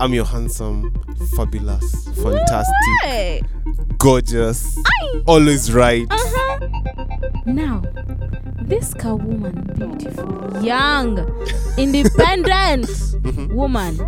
[0.00, 0.94] I'm your handsome,
[1.36, 3.44] fabulous, fantastic,
[3.98, 4.78] gorgeous,
[5.26, 6.06] always right.
[6.10, 6.68] Uh-huh.
[7.46, 7.82] Now,
[8.62, 11.18] this ka woman, beautiful, young,
[11.78, 12.90] independent
[13.52, 13.98] woman.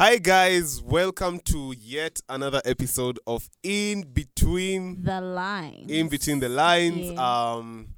[0.00, 5.90] Hi guys, welcome to yet another episode of In Between The Lines.
[5.90, 7.12] In Between the Lines.
[7.12, 7.52] Yeah.
[7.52, 7.88] Um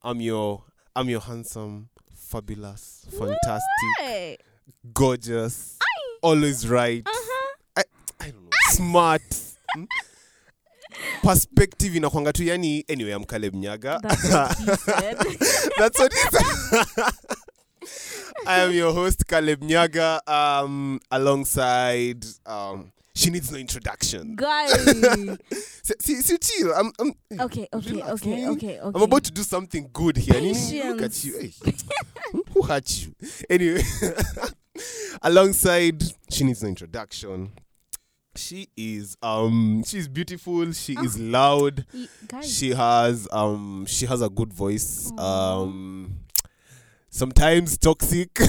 [0.00, 0.62] I'm your
[0.94, 4.44] I'm your handsome, fabulous, fantastic,
[4.94, 5.80] gorgeous,
[6.22, 7.02] always right.
[7.04, 7.56] Uh-huh.
[7.78, 7.82] I,
[8.20, 9.22] I don't know, smart.
[9.74, 9.84] hmm?
[11.20, 13.98] Perspective inakwanga tu yani anyway I'm Caleb Nyaga.
[14.02, 15.18] That's what he said.
[15.78, 17.40] That's what it is.
[18.46, 24.36] I am your host, Caleb Nyaga, um, alongside um, she needs no introduction.
[24.36, 24.72] Guys.
[26.00, 26.72] See, see, chill.
[26.72, 28.78] I'm, I'm, Okay, okay, okay, okay, okay.
[28.82, 30.40] I'm about to do something good here.
[30.40, 31.38] Look at you.
[31.38, 31.52] Hey.
[32.54, 33.12] Who hurt you?
[33.50, 33.82] Anyway,
[35.22, 37.50] alongside she needs no introduction.
[38.36, 44.28] She is um she's beautiful, she is loud, Y- she has um she has a
[44.30, 45.99] good voice um
[47.10, 48.30] sometimes toxic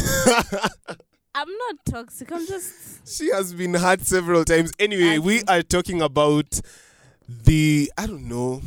[1.34, 2.30] I'm not toxic.
[2.31, 3.08] I'm just.
[3.08, 6.59] she has been hurt several times anyway we are talking about
[7.28, 8.62] the i don't know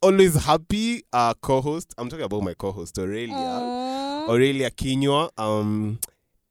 [0.00, 4.28] always happy uh co-host i'm talking about my co-host aurelia Aw.
[4.30, 5.28] aurelia Kinywa.
[5.36, 5.98] um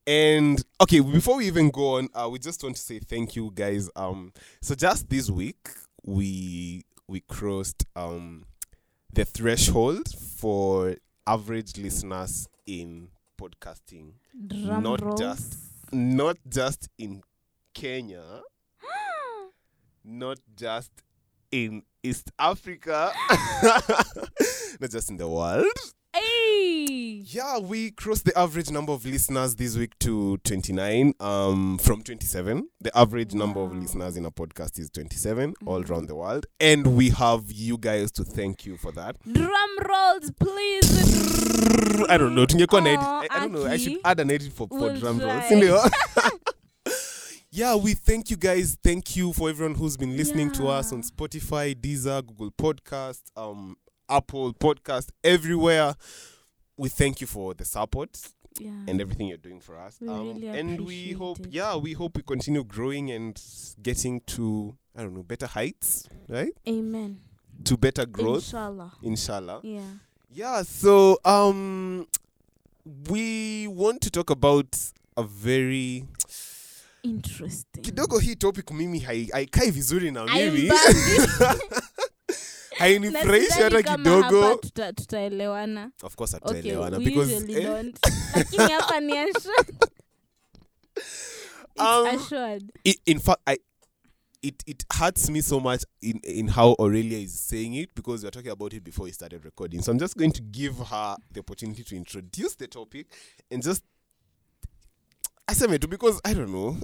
[0.06, 3.52] and okay before we even go on uh, we just want to say thank you
[3.56, 5.70] guys um so just this week
[6.04, 8.44] we we crossed um
[9.14, 10.96] the threshold for
[11.26, 13.10] average listeners in
[13.42, 14.14] podcasting.
[14.48, 15.20] Drum not rolls.
[15.20, 15.58] just
[15.92, 17.22] not just in
[17.74, 18.44] kenya.
[20.06, 20.92] Not just
[21.52, 23.12] in east africa.
[24.80, 25.78] Not just in the world
[26.64, 27.24] Hey.
[27.26, 32.68] yeah, we crossed the average number of listeners this week to 29 um, from 27.
[32.82, 35.90] The average number of listeners in a podcast is 27 all Mhm.
[35.90, 36.48] around the world.
[36.60, 39.16] And we have you guys to thank you for that.
[39.32, 42.06] Drum rolls, please.
[42.10, 42.44] I don't know.
[42.44, 43.66] edit- I, I don't know.
[43.66, 45.48] I should add an edit for, for We'll drum rolls.
[45.48, 45.90] try.
[47.52, 48.78] Yeah, we thank you guys.
[48.84, 53.76] Thank you for everyone who's been listening to us on Spotify, Deezer, Google Podcast, um,
[54.10, 55.96] Apple Podcast, everywhere.
[56.80, 58.18] We thank you for the support
[58.60, 58.72] Yeah.
[58.88, 59.98] and everything you're doing for us.
[60.02, 61.52] We um, really and we hope, it.
[61.52, 63.38] yeah, we hope we continue growing and
[63.82, 66.54] getting to, I don't know, better heights, right?
[66.68, 67.18] Amen.
[67.66, 68.92] To better growth, Inshallah.
[69.04, 69.60] inshallah.
[69.64, 69.82] Yeah.
[70.34, 72.08] Yeah, so um,
[73.10, 74.78] we want to talk about
[75.18, 76.06] a very
[77.04, 77.84] Interesting.
[77.84, 80.70] kidogo hii topic mimi hai- haikai vizuri na I'm mimi.
[82.80, 84.56] hainifurahishi hata kidogo.
[84.56, 85.92] tuta- tutaelewana.
[86.04, 88.00] Of course hatuelewana because eh, don't.
[88.36, 89.76] Lakini hapa ni assured.
[91.78, 92.72] Um, assured.
[92.86, 93.58] i- in fact i
[94.42, 98.28] it it hurts me so much in in how aurelia is saying it because we
[98.28, 99.82] were talking about it before we started recording.
[99.82, 103.08] So i'm just going to give her the opportunity to introduce the topic
[103.52, 103.84] and just
[105.48, 106.78] aseme tu because i don't know.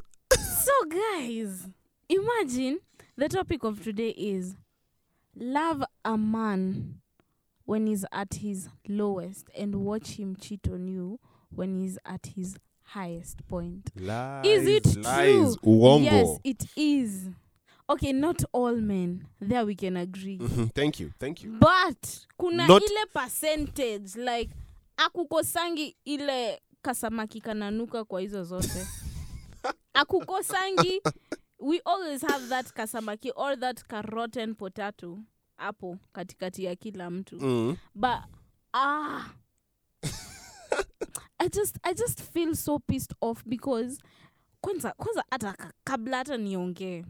[0.65, 1.67] So, guys,
[2.09, 2.79] imagine
[3.17, 4.55] the topic of today is
[5.35, 6.95] love a man
[7.65, 11.19] when he's at his lowest and watch him cheat on you
[11.55, 13.89] when he's at his highest point.
[13.95, 15.57] lies, Is it lies, true?
[15.65, 16.03] uongo.
[16.03, 17.29] Yes, it is.
[17.89, 19.27] Okay, not all men.
[19.39, 20.37] There we can agree.
[20.39, 24.49] Mhm, thank you thank you But kuna Not- ile percentage like
[24.97, 28.87] akukosangi ile kasamaki kananuka kwa hizo zote.
[29.93, 31.01] akukosangi
[31.59, 35.19] we always have that kasamaki or that karoten potato
[35.57, 37.39] hapo katikati ya kila mtu.
[37.41, 37.77] Mm.
[37.95, 38.19] but
[38.73, 39.29] ah.
[41.39, 43.99] I just i just feel so pissed off because
[44.61, 47.05] kwanza kwanza hata ka- kabla hata niongee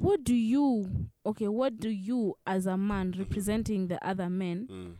[0.00, 0.86] what do you
[1.24, 4.96] okay what do you as a man representing the other men Mm.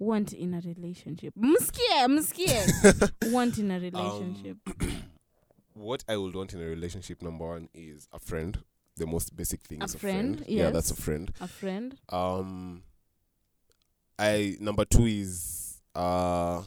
[0.00, 1.34] want in a relationship?
[1.36, 2.60] Mskie mskie
[3.32, 4.58] want in a relationship
[5.76, 8.58] what I would want in a relationship, number one, is a friend.
[8.96, 10.50] The most basic thing A is a friend, friend.
[10.50, 11.30] Yeah, that's a friend.
[11.40, 12.82] a friend Um,
[14.18, 16.62] I number two is uh,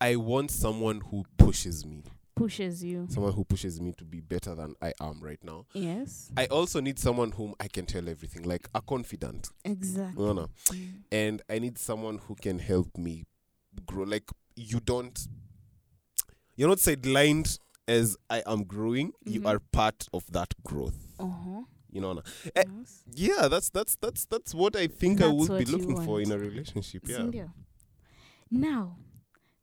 [0.00, 2.02] I want someone who pushes me,
[2.34, 5.66] pushes you someone who pushes me to be better than I am right now.
[5.74, 9.50] yes I also need someone whom I can tell everything, like a confidant.
[9.64, 10.46] exactly
[11.12, 13.24] and I need someone who can help me
[13.86, 14.04] grow.
[14.04, 15.18] Like you don't,
[16.56, 17.58] you're not sidelined
[17.88, 19.46] as I am growing, you Mhm.
[19.48, 21.06] are part of that growth.
[21.18, 21.64] Uh-huh.
[21.92, 22.22] You know,
[22.56, 23.04] Yes.
[23.14, 26.38] yeah, that's that's that's that's what I think I would be looking for in a
[26.38, 27.06] relationship.
[27.08, 27.18] Yeah.
[27.18, 27.50] Sindio?
[28.50, 28.96] Now,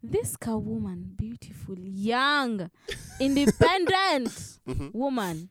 [0.03, 2.69] this cow woman, beautiful, young,
[3.19, 4.91] independent Mhm.
[4.93, 5.49] woman,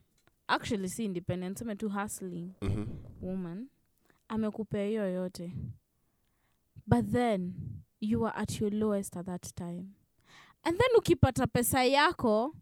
[0.49, 2.87] actually si independent, sema tu hustling Mhm.
[3.21, 3.69] woman,
[4.29, 5.53] amekupea hiyo yote.
[6.87, 7.55] But then
[8.01, 9.95] you were at your lowest at that time.
[10.69, 12.55] And then ukipata pesa yako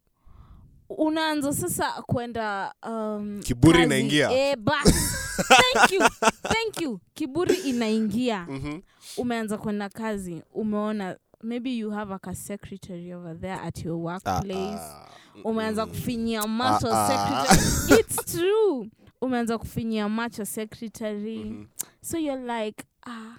[0.88, 4.30] unaanza sasa kwenda um, Kiburi inaingia.
[4.32, 6.00] e, thank you.
[6.42, 7.00] Thank you.
[7.14, 8.46] Kiburi inaingia.
[8.48, 8.80] Mhm.
[9.16, 13.98] Umeanza kwenda kazi, umeona maybe you have like a secretary over there at your Ah,
[13.98, 14.78] workplace.
[14.80, 15.08] ah,
[15.44, 15.92] umeanza mm.
[15.92, 17.56] kufinyia macho Ah, ah.
[18.00, 18.90] It's true.
[19.20, 21.44] Umeanza kufinyia macho secretary.
[21.44, 21.66] Mhm.
[22.00, 23.36] So you're like, ah,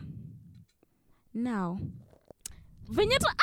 [1.33, 1.79] now
[2.89, 3.33] venye ta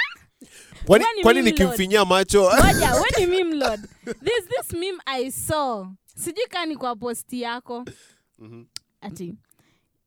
[0.86, 2.50] Kwani kwani nikimfinyia macho?
[2.50, 5.86] Moja when you meme lord there's this meme i saw.
[6.16, 7.84] Sijui kaa ni kwa posti yako.
[8.38, 8.64] Mhm.
[9.00, 9.34] ati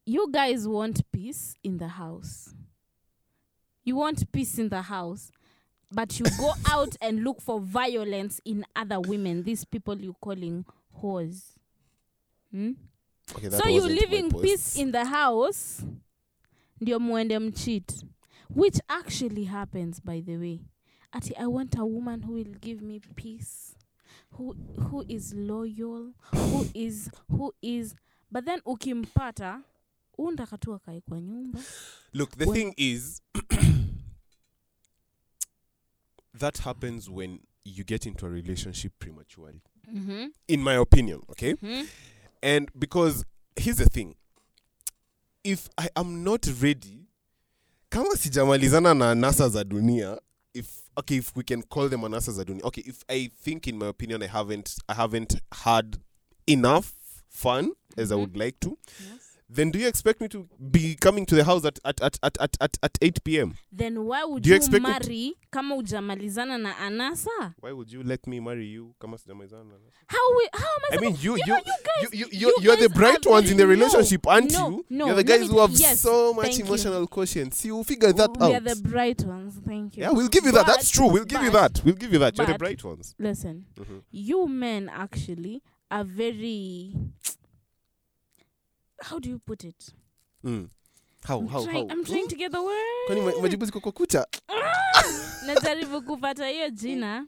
[0.05, 2.49] you guys want peace in the house.
[3.85, 5.31] You want peace in the house
[5.91, 10.65] but you go out and look for violence in other women these people you calling
[11.01, 11.43] whores.
[12.51, 12.71] Hmm?
[13.35, 14.43] Okay, that so you wasn't my living post.
[14.43, 15.83] peace in the house
[16.81, 17.93] ndio muende mcheat
[18.55, 20.59] which actually happens by the way
[21.13, 23.75] ati i want a woman who will give me peace
[24.37, 24.55] who,
[24.89, 27.95] who is loyal who is who is
[28.31, 29.61] but then ukimpata
[30.17, 31.59] undaka tu akae kwa nyumba
[32.13, 33.21] Look, the When- thing is,
[36.33, 39.61] that happens when you get into a relationship prematurely,
[39.93, 40.25] mm-hmm.
[40.47, 41.21] in my opinion.
[41.31, 41.83] Okay, Hmm?
[42.41, 44.15] and because here's the thing,
[45.43, 47.06] if I am not ready,
[47.97, 50.21] kama sijamalizana na nasa za dunia,
[50.53, 50.65] if
[50.95, 53.87] okay, if we can call them anasa za dunia, okay, if I think, in my
[53.87, 55.97] opinion, I haven't, I haven't had
[56.47, 56.85] enough
[57.29, 58.19] fun as I Mhm.
[58.19, 59.21] would like to, yes.
[59.49, 62.37] Then do you expect me to be coming to the house at at at at
[62.41, 63.53] at, at, at 8 p.m.
[63.71, 67.71] then why would Do you you, expect me to- marry kama ujamalizana na anasa Why
[67.71, 68.93] would you let me marry you?
[68.99, 71.73] Kama sijamalizana na- how, we, how am I, I mean, you you you know, you
[71.83, 74.27] guys you, you, you you're, you're the bright are ones in the very- no, relationship,
[74.27, 74.85] aren't no, you?
[74.89, 76.65] no, you're the guys me who have yes, so much thank you.
[76.65, 77.53] emotional quotient.
[77.53, 78.49] See, we'll figure that we out.
[78.49, 80.65] We are the bright ones thank you yeah, we'll give you that.
[80.67, 81.07] That's true.
[81.09, 81.81] We'll give you that.
[81.85, 82.37] We'll give you that.
[82.37, 83.15] You're the bright ones.
[83.17, 84.01] listen Mhm.
[84.11, 86.93] you men actually are very
[89.01, 89.93] how do you put it?
[90.45, 90.69] Mm.
[91.23, 91.95] How I'm how trying, how?
[91.95, 93.07] I'm trying to get the word.
[93.07, 94.27] Kwani majibu ziko kwa kuta?
[95.47, 97.25] Najaribu kupata hiyo jina.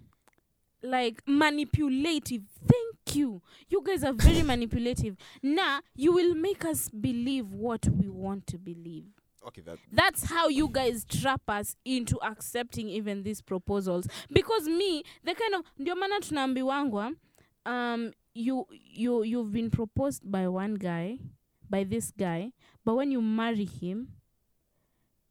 [0.82, 2.44] Like manipulative.
[2.68, 3.42] Thank you.
[3.70, 5.18] You guys are very manipulative.
[5.44, 9.06] Na you will make us believe what we want to believe.
[9.48, 9.78] Okay, that.
[9.92, 14.06] that's how you guys trap us into accepting even these proposals.
[14.32, 17.12] Because me the kind of ndio maana tunaambiwangwa
[17.66, 21.18] um you you you've been proposed by one guy
[21.70, 22.52] by this guy
[22.86, 24.10] but when you marry him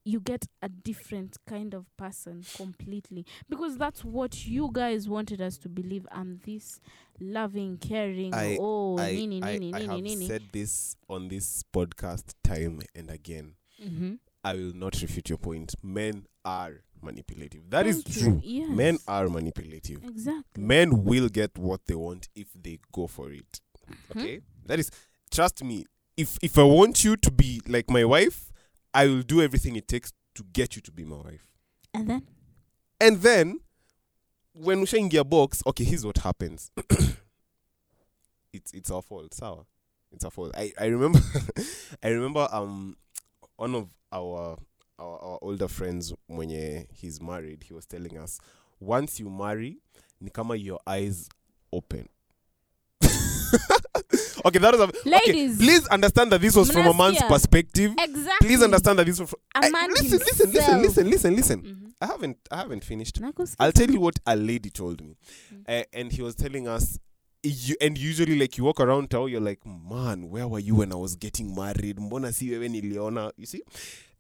[0.05, 5.59] you get a different kind of person completely because that's what you guys wanted us
[5.59, 6.81] to believe i'm this
[7.21, 11.29] loving caring I- oh I, nini I, nini I nini have nini said this on
[11.29, 13.55] this podcast time and again.
[13.85, 14.15] mm-hmm.
[14.45, 15.75] I will not refute your point.
[15.83, 17.69] Men are manipulative.
[17.71, 18.23] That is Thank you.
[18.23, 18.41] true.
[18.45, 18.69] yes.
[18.71, 20.03] Men are manipulative.
[20.05, 24.21] exactly men will get what they want if they go for it Mhm.
[24.21, 24.91] okay that is
[25.31, 25.85] trust me
[26.19, 28.53] if if i want you to be like my wife
[28.93, 31.49] i will do everything it takes to get you to be my wife.
[31.93, 32.23] And then?
[33.01, 33.61] And then
[34.53, 36.71] when ushaingia box okay here's what happens.
[38.51, 39.67] It's it's our fault sour
[40.11, 40.53] it's our fault.
[40.57, 41.21] I i remember
[42.03, 42.97] i remember um
[43.57, 44.57] one of our
[44.99, 48.41] our, our older friends mwenye he's married he was telling us
[48.81, 49.77] once you marry
[50.21, 51.29] ni kama your eyes
[51.73, 52.09] open
[54.45, 54.85] okay that was a,
[55.17, 59.21] okay, please understand that this was from a man's perspective exactly please understand that this
[59.21, 60.83] was from A I- man listen, listen listen himself.
[60.83, 61.93] listen listen listen Mhm.
[62.01, 63.19] i haven't i haven't finished.
[63.59, 65.17] I'll tell you what a lady told me.
[65.53, 65.81] Mm.
[65.81, 66.99] Uh, and he was telling us,
[67.43, 70.93] you, and usually, like, you walk around town, you're like, man, where were you when
[70.93, 71.97] I was getting married?
[71.99, 73.33] Mbona si wewe niliona?
[73.37, 73.63] You see?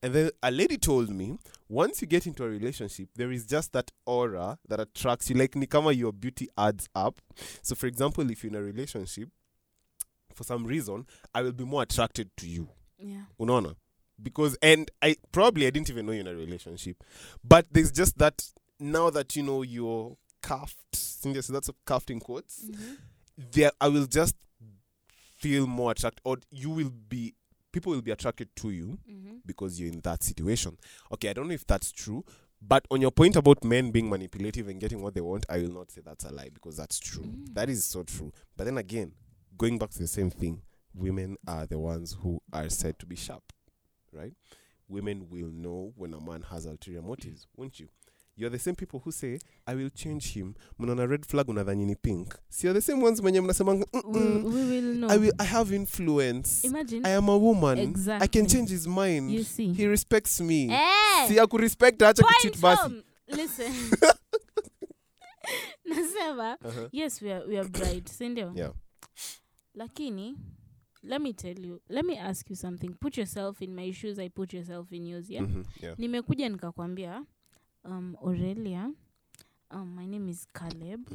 [0.02, 1.37] And then a lady told me,
[1.68, 5.37] once you get into a relationship, there is just that aura that attracts you.
[5.37, 7.20] Like, nikama your beauty adds up.
[7.62, 9.28] So, for example, if you're in a relationship,
[10.38, 11.04] for some reason,
[11.35, 12.68] I will be more attracted to you.
[12.99, 13.75] yeah unaona
[14.23, 16.97] because and i probably i didn't even know you're in a relationship
[17.45, 18.42] but there's just that
[18.80, 22.97] now that you know you're cuffed so that's a cuffed in quotes Mhm.
[23.52, 24.35] there i will just
[25.37, 27.35] feel more attracted or you will be
[27.73, 29.40] people will be attracted to you Mhm.
[29.47, 30.76] because you're in that situation
[31.12, 32.25] okay i don't know if that's true
[32.61, 35.73] But on your point about men being manipulative and getting what they want, I will
[35.73, 37.23] not say that's a lie because that's true.
[37.23, 37.54] Mm.
[37.54, 38.33] That is so true.
[38.57, 39.12] But then again,
[39.58, 40.62] going back to the same thing,
[40.94, 43.42] women are the ones who are said to be sharp,
[44.12, 44.32] right?
[44.88, 47.88] Women will know when a man has ulterior motives, won't you?
[48.36, 50.54] You're the same people who say, I will change him.
[50.78, 52.36] Mnaona red flag unadanyini pink.
[52.48, 55.72] Si you're the same ones mwenye mnasemanga, "Mm-mm, we will know I will I have
[55.76, 56.64] influence.
[56.64, 57.94] imagine I am a woman.
[58.20, 59.30] I can change his mind.
[59.32, 60.68] you see He respects me.
[60.70, 61.28] Eh!
[61.28, 63.02] Si akurespect acha Point kucheat basi.
[63.26, 63.72] listen
[65.84, 66.88] nasema Uh-huh.
[66.92, 68.72] yes we are, we are bright sindio Yeah.
[69.78, 70.37] Lakini
[71.02, 72.88] let me tell you let me ask you something.
[73.00, 75.44] Put yourself in my shoes i put yourself in yours yeah?
[75.44, 75.99] Mhm, yeah.
[75.99, 77.25] nimekuja nikakwambia
[77.85, 78.90] um, aurelia
[79.70, 81.08] um, my name is caleb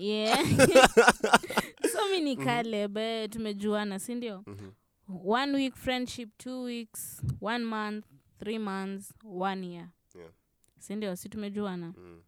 [0.00, 0.38] yeah.
[1.92, 4.70] So mi ni caleb eh, tumejuana sindio Mhm.
[5.24, 8.04] one week friendship two weeks one month
[8.38, 9.88] three months one year.
[10.14, 10.30] Yeah.
[10.78, 11.94] sindio si tumejuana?
[11.96, 12.22] Mm.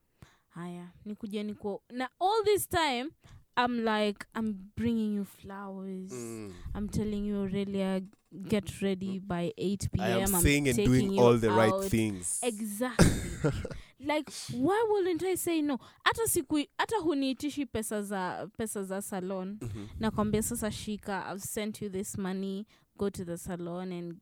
[0.48, 3.10] haya nikuja niko na all this time
[3.56, 6.12] i'm like i'm bringing you flowers.
[6.12, 6.52] Mm.
[6.74, 8.02] i'm telling you aurelia
[8.48, 12.40] get ready by 8 p.m I am I'm saying and doing all the right things.
[12.42, 13.06] exactly.
[14.00, 15.78] Like why wouldn't i say no?
[16.04, 19.58] Hata siku hata huniitishi pesa za pesa za salon.
[19.60, 19.86] Mhm.
[20.00, 22.66] nakwambia sasa shika i've sent you this money.
[22.98, 24.16] Go to the salon and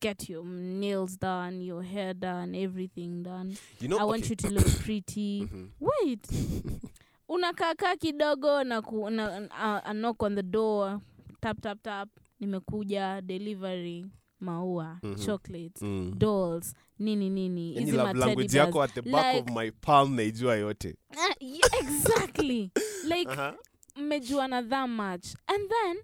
[0.00, 3.56] get your nails done your hair done everything done.
[3.80, 5.40] You know, i want you to look pretty.
[5.40, 5.68] Mhm.
[5.80, 6.28] wait
[7.28, 11.00] unakaakaa kidogo na, ku, na uh, a knock on the door.
[11.40, 12.08] Tap tap tap.
[12.40, 14.06] Nimekuja delivery
[14.40, 15.24] maua mm -hmm.
[15.26, 16.14] chocolate Mm.
[16.18, 17.74] dolls nini nini.
[17.74, 20.88] Yani hizi language yako at the back Like- of my palm naijua yote.
[21.10, 22.70] Uh, yeah, exactly.
[23.14, 23.54] Like Uh-huh.
[23.96, 25.26] mmejuana that much.
[25.46, 25.96] And then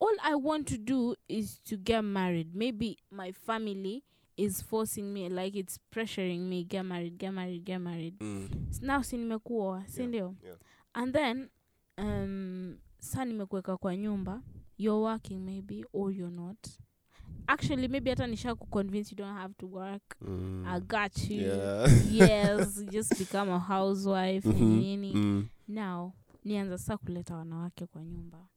[0.00, 2.54] all i want to do is to get married.
[2.54, 4.02] Maybe my family
[4.36, 8.48] is forcing me like it's pressuring me get married get married get married Mm.
[8.82, 10.56] Now si nimekuoa si Yeah, yeah.
[10.94, 11.48] and then
[11.98, 14.42] um, saa nimekuweka kwa nyumba
[14.78, 16.58] you're working maybe or you're not
[17.46, 20.64] actually maybe hata nisha kuconvince you don't have to work Mm.
[20.66, 21.88] i got you Yeah.
[22.12, 24.76] yes just become a housewife mm-hmm.
[24.78, 25.48] nini Mm.
[25.68, 26.12] now
[26.44, 28.48] nianza saa kuleta wanawake kwa nyumba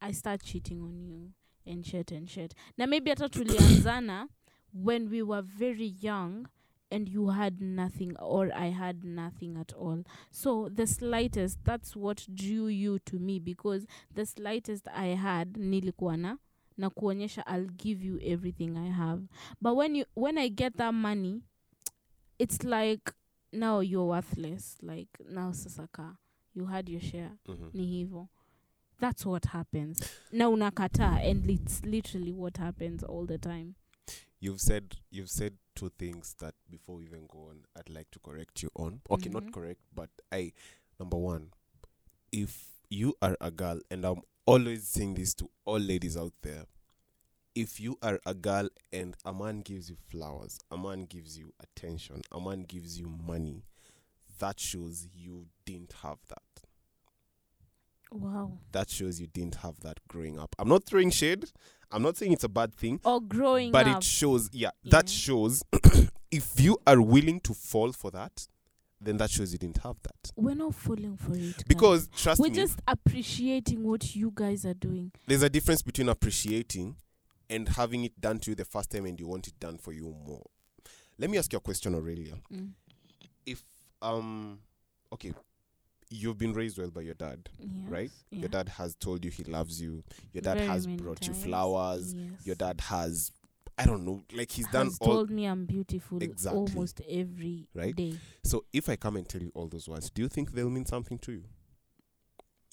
[0.00, 1.30] i start cheating on you
[1.72, 4.28] and shit and shit na maybe hata tulianzana
[4.74, 6.46] when we were very young
[6.90, 10.04] and you had nothing or i had nothing at all.
[10.30, 16.16] So the slightest that's what drew you to me because the slightest i had nilikuwa
[16.16, 16.36] na
[16.76, 19.22] na kuonyesha i'll give you everything i have.
[19.60, 21.42] But when you when i get that money
[22.38, 23.12] it's like
[23.52, 24.76] now you're worthless.
[24.82, 26.16] Like now sasaka
[26.54, 27.30] you had your share.
[27.48, 27.70] Mhm.
[27.74, 28.28] ni hivo.
[29.00, 30.00] That's what happens.
[30.32, 33.74] Na unakata and it's literally what happens all the time
[34.42, 38.18] You've said you've said two things that before we even go on, I'd like to
[38.18, 39.00] correct you on.
[39.08, 39.34] Okay, Mhm.
[39.34, 40.52] not correct, but I
[40.98, 41.52] number one,
[42.32, 46.66] if you are a girl, and I'm always saying this to all ladies out there,
[47.54, 51.54] if you are a girl and a man gives you flowers, a man gives you
[51.60, 53.62] attention, a man gives you money,
[54.40, 56.51] that shows you didn't have that.
[58.12, 60.54] Wow That shows you didn't have that growing up.
[60.58, 61.44] I'm not throwing shade.
[61.90, 63.00] I'm not saying it's a bad thing.
[63.04, 65.62] or growing but up it shows yeah, that shows
[66.30, 68.48] if you are willing to fall for that
[69.04, 71.64] then that shows you didn't have that we're not falling for it guys.
[71.66, 72.48] because trust me.
[72.48, 76.96] we're me just appreciating what you guys are doing there's a difference between appreciating
[77.50, 79.92] and having it done to you the first time and you want it done for
[79.92, 80.46] you more
[81.18, 82.70] let me ask you a question aurelia mm.
[83.44, 83.62] if
[84.00, 84.58] um
[85.12, 85.32] okay
[86.12, 87.70] you've been raised well by your dad yes.
[87.88, 88.40] right yeah.
[88.40, 90.02] your dad has told you he loves you
[90.32, 92.46] your dad Very has brought you flowers yes.
[92.46, 93.32] your dad has
[93.78, 96.60] i don't know like he's done has all told me i'm beautiful Exactly.
[96.60, 97.80] almost every day.
[97.94, 98.14] Right?
[98.44, 100.84] So if I come and tell you all those words, do you think they'll mean
[100.86, 101.44] something to you?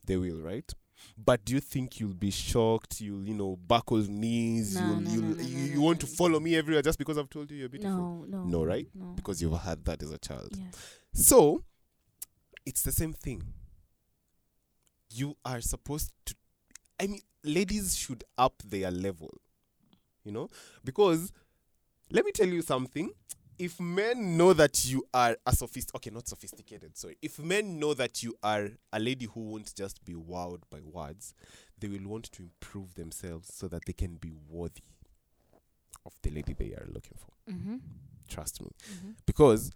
[0.06, 0.70] They will, right?
[1.18, 3.00] But do you think you'll be shocked?
[3.00, 4.76] You'll, you know, buckle knees.
[4.76, 7.30] No, you'll, no, you'll, no, you, you want to follow me everywhere just because I've
[7.30, 8.26] told you you're beautiful.
[8.26, 8.88] no no No, right?
[9.16, 10.50] Because you've had that as a child.
[10.58, 10.76] yes.
[11.14, 11.64] So
[12.66, 13.44] it's the same thing.
[15.12, 16.36] You are supposed to.
[17.00, 19.32] I mean, ladies should up their level.
[20.24, 20.50] You know,
[20.84, 21.32] because
[22.12, 23.12] let me tell you something.
[23.58, 27.18] If men know that you are a sophist, okay, not sophisticated, sorry.
[27.22, 31.34] If men know that you are a lady who won't just be wowed by words,
[31.78, 34.84] they will want to improve themselves so that they can be worthy
[36.06, 37.52] of the lady they are looking for.
[37.52, 37.76] mm-hmm.
[38.30, 39.12] Trust me Mm-hmm.
[39.26, 39.72] because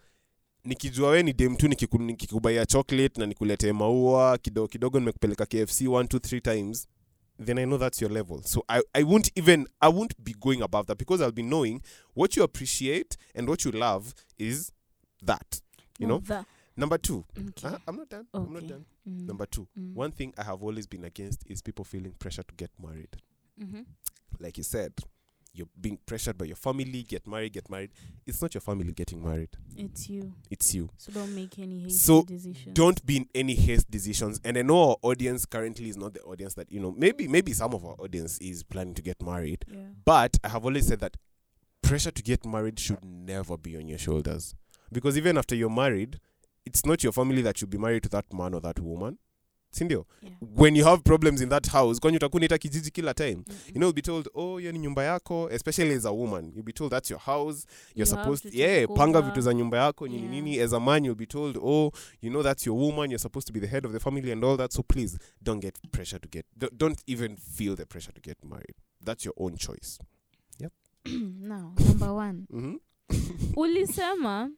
[0.64, 5.82] nikijua we ni dem tu nikiku- nikikubaia chocolate na nikuletee maua kidogo kidogo nimekupeleka kfc
[5.90, 6.88] one two three times
[7.46, 8.44] then I know that's your level.
[8.44, 11.82] So I, I won't even I won't be going above that because I'll be knowing
[12.16, 14.72] what you appreciate and what you love is
[15.26, 15.62] that.
[16.00, 16.20] You know?
[16.20, 16.46] That.
[16.78, 17.26] Number two.
[17.38, 17.68] okay.
[17.68, 18.26] Uh, I'm not done.
[18.34, 18.86] I'm not done.
[19.08, 19.68] Mm, Number two.
[19.78, 23.18] mm, One thing I have always been against is people feeling pressure to get married.
[23.60, 23.86] mhm.
[24.40, 24.94] Like you said,
[25.54, 27.92] you're being pressured by your family, get married, get married.
[28.26, 29.50] It's not your family getting married.
[29.78, 30.34] It's you.
[30.50, 30.90] It's you.
[30.98, 32.74] So don't make any hasty So, decisions.
[32.74, 36.22] don't be in any haste decisions and i know our audience currently is not the
[36.22, 39.66] audience that you know maybe maybe some of our audience is planning to get married
[39.72, 39.82] Yeah.
[40.06, 41.18] but i have always said that
[41.82, 44.56] pressure to get married should never be on your shoulders
[44.92, 46.20] because even after you're married
[46.66, 49.18] it's not your family that should be married to that man or that woman
[49.74, 50.06] sindio?
[50.22, 50.36] Yeah.
[50.56, 53.36] when you have problems in that house kwani utakunita kijiji kila time?
[53.36, 53.68] Mm -hmm.
[53.68, 56.64] you know you'll be told oh hiyo ni nyumba yako especially as a woman you'll
[56.64, 57.68] be told that's your house.
[57.96, 60.32] You're You supposed yeah panga vitu za nyumba yako nini Yeah.
[60.32, 60.60] nini.
[60.60, 63.54] As a man you'll be told oh you know that's your woman you're supposed to
[63.54, 66.30] be the head of the family and all that so please don't get pressure to
[66.32, 66.46] get
[66.78, 68.76] don't- even feel the pressure to get married.
[69.06, 70.00] That's your own choice.
[71.42, 72.46] Now number one.
[72.52, 72.78] Mm-hmm.
[73.56, 74.50] ulisema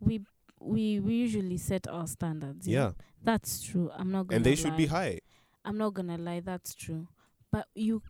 [0.00, 0.20] we,
[0.60, 2.92] we we usually set our standards yeah.
[3.22, 4.92] That's true i'm not gonna and they should be lie.
[4.98, 5.18] high.
[5.64, 7.08] I'm not gonna lie that's true.
[7.52, 8.02] But you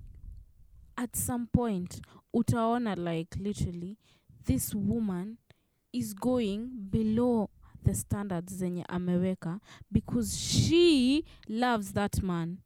[0.97, 2.01] at some point
[2.35, 3.97] utaona like literally
[4.45, 5.39] this woman
[5.93, 7.51] is going below
[7.85, 12.59] the standards zenye ameweka because she loves that man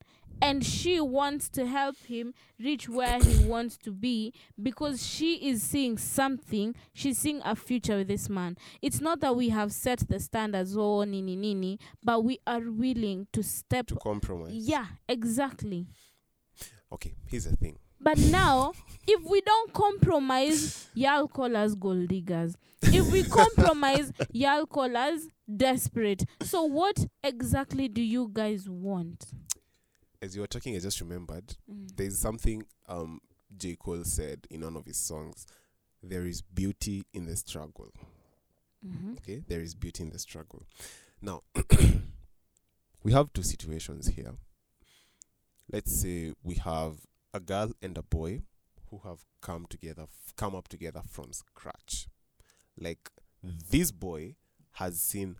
[0.42, 5.62] and she wants to help him reach where he wants to be because she is
[5.62, 6.74] seeing something.
[6.92, 8.58] She's seeing a future with this man.
[8.82, 13.28] It's not that we have set the standards oh nini nini but we are willing
[13.32, 14.52] to step to compromise.
[14.52, 15.86] Yeah exactly.
[16.92, 17.78] Okay here's the thing.
[18.00, 18.72] But now
[19.06, 22.56] if we don't compromise y'all call us gold diggers.
[22.82, 25.20] If we compromise y'all call us
[25.56, 26.24] desperate.
[26.42, 29.24] So what exactly do you guys want
[30.22, 31.56] as you were talking i just remembered
[31.96, 33.20] there's something um
[33.56, 35.46] j cole said in one of his songs
[36.02, 37.92] there is beauty in the struggle
[38.84, 39.16] Mhm.
[39.18, 40.66] Okay, there is beauty in the struggle.
[41.20, 41.42] Now,
[43.04, 44.34] we have two situations here.
[45.70, 46.96] Let's say we have
[47.32, 48.42] a girl and a boy
[48.90, 52.08] who have come together, f- come up together from scratch.
[52.76, 53.08] Like
[53.70, 54.34] this boy
[54.72, 55.36] has seen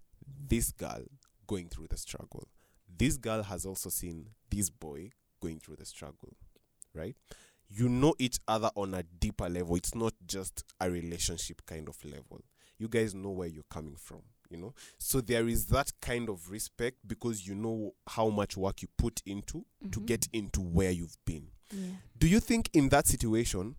[0.49, 1.03] this girl
[1.49, 2.47] going through the struggle.
[2.99, 6.37] This girl has also seen this boy going through the struggle,
[6.95, 7.17] right?
[7.69, 9.77] You know each other on a deeper level.
[9.77, 12.41] It's not just a relationship kind of level
[12.79, 14.19] you guys know where you're coming from
[14.51, 18.83] you know so there is that kind of respect because you know how much work
[18.83, 20.07] you put into to Mhm.
[20.07, 23.77] get into where you've been yeah do you think in that situation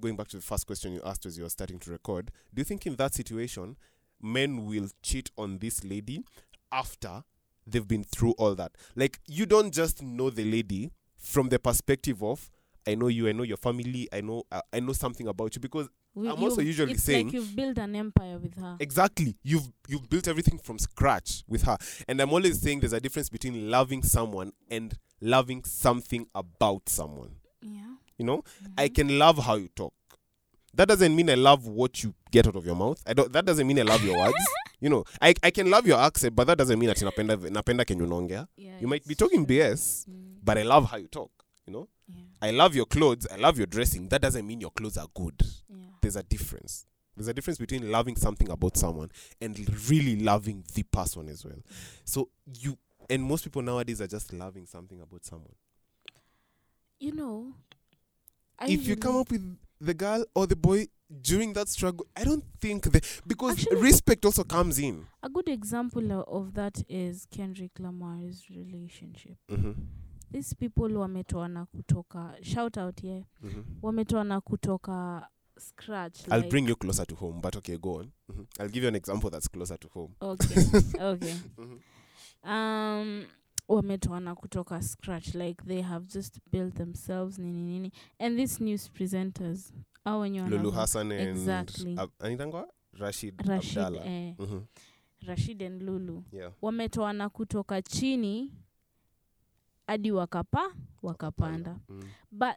[0.00, 2.60] going back to the first question you asked as you were starting to record do
[2.60, 3.76] you think in that situation
[4.20, 6.24] men will cheat on this lady
[6.72, 7.22] after
[7.66, 12.22] they've been through all that like you don't just know the lady from the perspective
[12.22, 12.50] of
[12.86, 15.60] i know you i know your family i know uh, i know something about you
[15.60, 18.76] because We- I'm also you've- usually it's saying- like you've built an empire with her
[18.80, 19.36] Exactly.
[19.42, 21.76] You've you've built everything from scratch with her.
[22.06, 27.32] And I'm always saying there's a difference between loving someone and loving something about someone.
[27.62, 28.44] yeah You know?
[28.78, 29.92] I can love how you talk.
[30.76, 33.00] That doesn't mean I love what you get out of your mouth.
[33.06, 34.34] I don't that doesn't mean I love your words.
[34.80, 37.84] You know, I, I can love your accent, but that doesn't mean that napenda napenda
[37.84, 38.46] kenye unaongea.
[38.56, 39.56] yeah You might be talking true.
[39.56, 41.30] BS, Mm, but I love how you talk,
[41.66, 41.88] you know?
[42.08, 44.08] yeah I love your clothes, I love your dressing.
[44.08, 45.40] That doesn't mean your clothes are good.
[45.70, 46.86] yeah there's a difference.
[47.16, 49.10] There's a difference between loving something about someone
[49.40, 49.58] and
[49.90, 51.62] really loving the person as well.
[52.04, 52.28] So
[52.60, 52.76] you
[53.08, 55.54] and most people nowadays are just loving something about someone.
[57.00, 57.54] you know
[58.58, 60.86] I if you come up with the girl or the boy
[61.22, 65.06] during that struggle, I don't think the because Actually- respect also comes in.
[65.22, 69.72] a good example of that is kendrick lamar's relationship Mm-hmm.
[70.32, 73.22] these people wametoana kutoka shout out yeah
[73.82, 78.10] wametoana kutoka scratch I'll like, bring you closer to home, but okay, go on.
[78.28, 78.46] Mhm.
[78.58, 80.14] I'll give you an example that's closer to home.
[80.20, 80.60] okay
[81.00, 81.78] okay Mhm.
[82.42, 83.26] um
[83.68, 89.72] wametoana kutoka scratch like they have just built themselves nini nini and these news presenters
[90.04, 91.96] au wenye Lulu Hassan and Exactly.
[92.18, 94.06] Anitangwa Rashid, rashid Abdallah.
[94.06, 94.60] eh, Mhm.
[95.26, 96.52] rashid and lulu Yeah.
[96.62, 98.52] wametoana kutoka chini
[99.86, 102.02] hadi wakapa wakapanda Mm.
[102.32, 102.54] but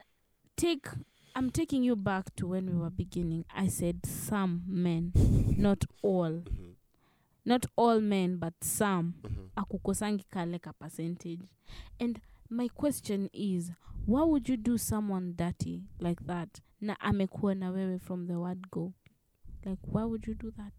[0.56, 0.90] take
[1.40, 5.12] i'm taking you back to when we were beginning i said some men
[5.58, 6.67] not all Mhm.
[7.48, 9.50] Not all men but some Mhm.
[9.56, 11.44] akukosangi kale ka percentage
[12.00, 13.72] and my question is
[14.08, 18.68] why would you do someone dirty like that na amekuwa na wewe from the word
[18.72, 18.94] go
[19.66, 20.74] like why would you do that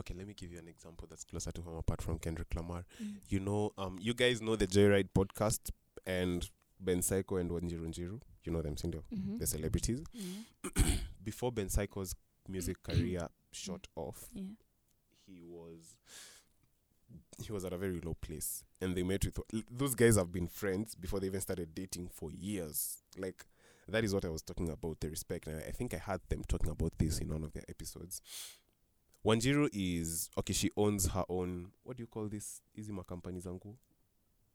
[0.00, 2.84] Okay, let me give you an example that's closer to home apart from Kendrick Lamar.
[3.28, 5.72] You know, um, you guys know the Joyride podcast,
[6.06, 8.20] and Ben Psycho and Wanjiru Njiru.
[8.44, 9.02] You know them, Sindio?
[9.10, 9.38] Mhm.
[9.38, 10.04] The celebrities.
[10.12, 10.44] Yeah.
[11.24, 12.14] Before Ben Psycho's
[12.48, 14.50] music career shot off, Yeah.
[15.28, 15.94] He was
[17.44, 18.64] he was at a very low place.
[18.80, 19.38] And they met with
[19.70, 22.98] those guys have been friends before they even started dating for years.
[23.16, 23.46] Like
[23.90, 25.46] that is what i was talking about the respect.
[25.46, 28.20] And i think i had them talking about this in one of their episodes.
[29.24, 32.60] Wanjiru is okay she owns her own what do you call this?
[32.76, 33.74] Easy ma company zangu?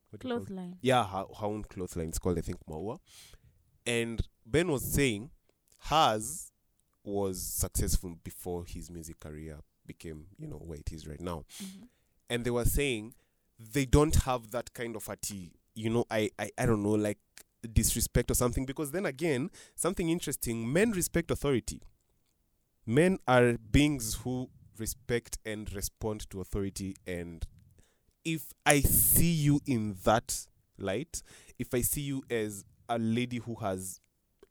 [0.09, 0.45] What do you call it?
[0.47, 0.77] Clothesline.
[0.81, 2.99] yeah her, her own clothesline it's called i think maua.
[3.85, 5.29] And ben was saying
[5.89, 6.51] hers
[7.03, 11.43] was successful before his music career became you know where it is right now.
[11.61, 11.87] Mhm.
[12.29, 13.13] and they were saying
[13.59, 16.91] they don't have that kind of a tea you know I, I i don't know
[16.91, 17.19] like
[17.71, 18.65] disrespect or something.
[18.65, 21.81] Because then again something interesting men respect authority.
[22.85, 26.95] Men are beings who respect and respond to authority.
[27.07, 27.45] And
[28.25, 31.21] if i see you in that light
[31.59, 33.99] if i see you as a lady who has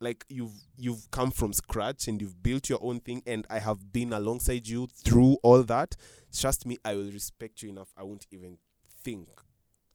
[0.03, 3.91] like you've you've come from scratch and you've built your own thing and i have
[3.93, 5.95] been alongside you through all that
[6.37, 7.89] trust me i will respect you enough.
[7.97, 8.57] I won't even
[9.03, 9.29] think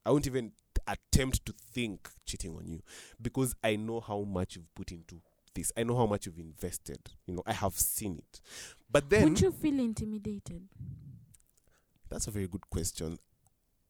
[0.06, 0.52] i won't even
[0.86, 2.82] attempt to think cheating on you
[3.20, 5.20] because i know how much you've put into
[5.54, 5.72] this.
[5.76, 6.98] I know how much you've invested.
[7.26, 8.40] You know i have seen it.
[8.90, 10.68] But then Would you feel intimidated?
[12.08, 13.18] that's a very good question.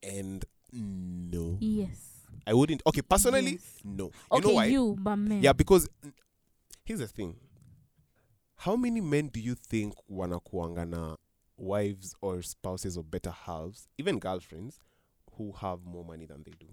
[0.02, 1.57] And no.
[1.61, 2.17] Yes.
[2.51, 3.81] I wouldn't okay personally Yes.
[3.85, 5.43] no you Okay, know why you, but men.
[5.43, 5.89] yeah because
[6.85, 7.35] here's the thing
[8.57, 11.17] how many men do you think wanakuanga na
[11.57, 14.81] wives or spouses or better halves even girlfriends
[15.37, 16.67] who have more money than they do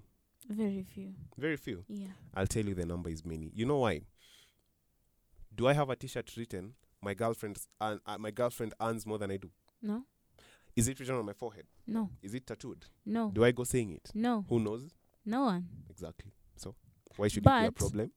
[0.49, 1.13] Very few.
[1.37, 2.13] very few Yeah.
[2.33, 4.01] i'll tell you the number is many you know why
[5.55, 9.31] do i have a t-shirt written my girlfriend uh, uh, my girlfriend earns more than
[9.31, 9.49] i do
[9.81, 10.03] No.
[10.75, 12.09] is it written on my forehead No.
[12.21, 13.31] is it tattooed No.
[13.33, 14.45] do i go saying it No.
[14.49, 14.89] who knows
[15.25, 15.63] No one.
[15.89, 16.31] exactly.
[16.55, 16.75] So
[17.17, 18.11] why should it be a But- problem?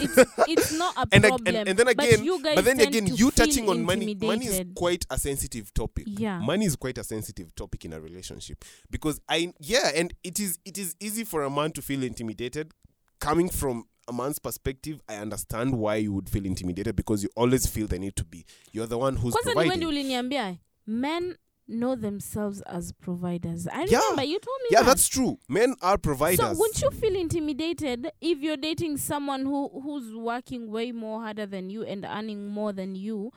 [0.00, 0.16] It's
[0.48, 1.68] it's not a And ag- and- problem.
[1.68, 4.62] and then but again- you guys but then again you touching on money money is
[4.74, 6.04] quite a sensitive topic.
[6.06, 6.38] Yeah.
[6.40, 8.64] money is quite a sensitive topic in a relationship.
[8.90, 12.72] Because i yeah and it is it is easy for a man to feel intimidated.
[13.18, 17.66] Coming from a man's perspective i understand why you would feel intimidated because you always
[17.66, 18.44] feel the need to be.
[18.72, 19.84] You're the one who's kwanza providing.
[19.88, 21.36] uliniambia men
[21.68, 23.66] know themselves as providers.
[23.66, 24.00] I Yeah.
[24.00, 24.86] remember you told me yeah that.
[24.86, 25.38] that's true.
[25.48, 26.38] Men are providers.
[26.38, 31.46] So wouldn't you feel intimidated if you're dating someone who who's working way more harder
[31.46, 33.32] than you and earning more than you?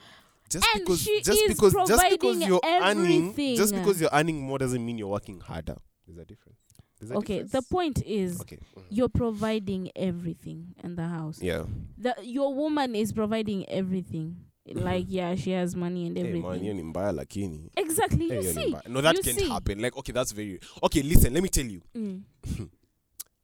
[0.49, 4.09] Just and because she just is because just because providing you're earning just because you're
[4.13, 5.77] earning more doesn't mean you're working harder.
[6.07, 6.57] Is that different?
[7.01, 8.83] Okay the point is okay mhm.
[8.89, 11.41] you're providing everything in the house.
[11.41, 11.63] Yeah.
[11.97, 14.35] The your woman is providing everything
[14.75, 16.73] like yeah she has money and hey, everything.
[16.73, 17.69] ni mbaya lakini.
[17.75, 19.49] Exactly you ni see no that you can't see.
[19.49, 19.79] happen.
[19.81, 21.81] Like okay that's very okay listen let me tell you.
[21.95, 22.21] Mm.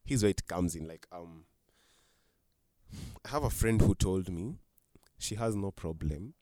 [0.05, 1.43] here's where it comes in like um
[3.25, 4.55] i have a friend who told me
[5.17, 6.33] she has no problem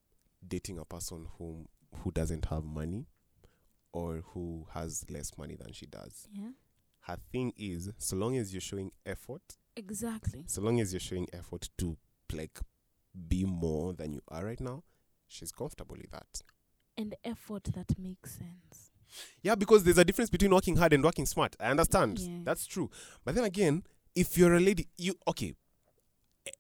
[0.46, 1.68] dating a person whom
[2.04, 3.06] who doesn't have money
[3.94, 6.28] or who has less money than she does.
[6.34, 6.50] Yeah.
[7.02, 9.42] Her thing is so long as you're showing effort
[9.76, 10.44] exactly.
[10.48, 11.98] so long as you're showing effort to
[12.34, 12.60] like
[13.30, 14.84] be more than you are right now
[15.28, 16.42] she's comfortable with that
[16.98, 18.92] and effort that makes sense
[19.44, 21.56] Yeah, because there's a difference between working hard and working smart.
[21.60, 22.20] I understand.
[22.46, 22.90] That's true.
[23.24, 23.84] But then again,
[24.16, 25.54] if you're a lady, you okay.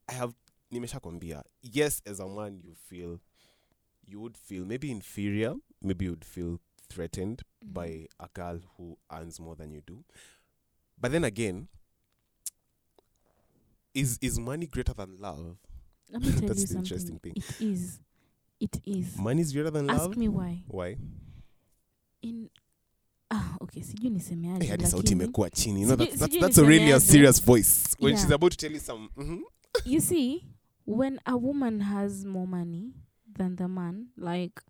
[0.08, 0.36] I have
[0.72, 1.42] nimeshakwambia.
[1.64, 3.20] Yes, as a man you feel
[4.06, 7.74] you would feel maybe inferior, maybe you would feel threatened Mhm.
[7.74, 10.04] by a girl who earns more than you do.
[11.02, 11.70] But then again,
[13.94, 15.58] is is money greater than love?
[16.10, 17.44] Let me tell That's you the interesting something thing.
[17.60, 18.00] it is
[18.60, 20.10] it is Money is greater than love.
[20.12, 20.98] ask me why Why?
[22.22, 22.50] in
[23.32, 25.82] ah okay sijui nisemeaje Hey, sauti imekuwa chini.
[25.82, 28.22] You know, that's, that's, that's a really a serious voice when Yeah.
[28.22, 29.10] she's about to tell you some.
[29.18, 29.42] Mm-hmm.
[29.86, 30.44] you see
[30.86, 32.94] when a woman has more money
[33.38, 34.62] than the man like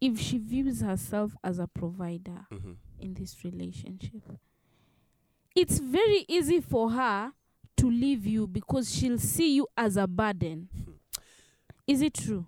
[0.00, 2.76] if she views herself as a provider Mhm.
[2.98, 4.22] in this relationship
[5.54, 7.32] it's very easy for her
[7.76, 10.68] to leave you because she'll see you as a burden
[11.86, 12.44] is it true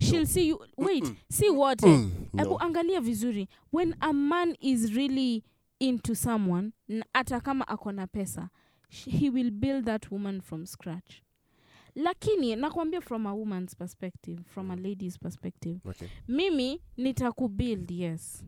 [0.00, 1.16] she'll see you wait Mm-mm.
[1.30, 1.78] see what?
[1.82, 5.44] Mm, Ebu angalia vizuri when a man is really
[5.80, 8.48] into someone atakama hata kama ako na pesa
[8.88, 11.22] he will build that woman from scratch
[11.94, 14.82] lakini nakwambia from a woman's perspective from a Mm.
[14.82, 16.08] lady's perspective Okay.
[16.28, 18.44] mimi nitakubuild yes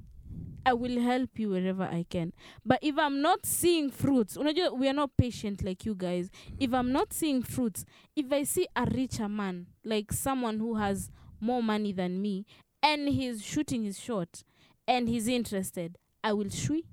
[0.67, 2.33] i will help you wherever i can.
[2.65, 6.31] But if i'm not seeing fruits unajua we are not patient like you guys.
[6.59, 7.85] If i'm not seeing fruits
[8.17, 12.47] if i see a richer man like someone who has more money than me
[12.83, 14.43] and he's shooting his shot
[14.89, 16.85] and he's interested i will shui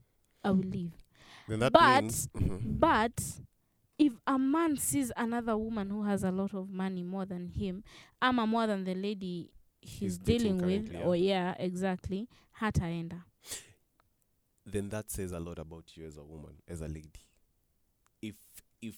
[0.44, 0.92] i will leave.
[1.72, 2.04] But-
[2.36, 2.80] mhm.
[2.80, 3.24] but
[3.98, 7.84] if a man sees another woman who has a lot of money more than him
[8.22, 9.52] ama more than the lady
[9.82, 11.08] he's, He's dealing with currently, oh, yeah.
[11.08, 12.28] or yeah exactly
[12.62, 13.24] hataenda
[14.66, 17.10] then that says a lot about you as a woman, as a lady.
[18.22, 18.36] If
[18.82, 18.96] if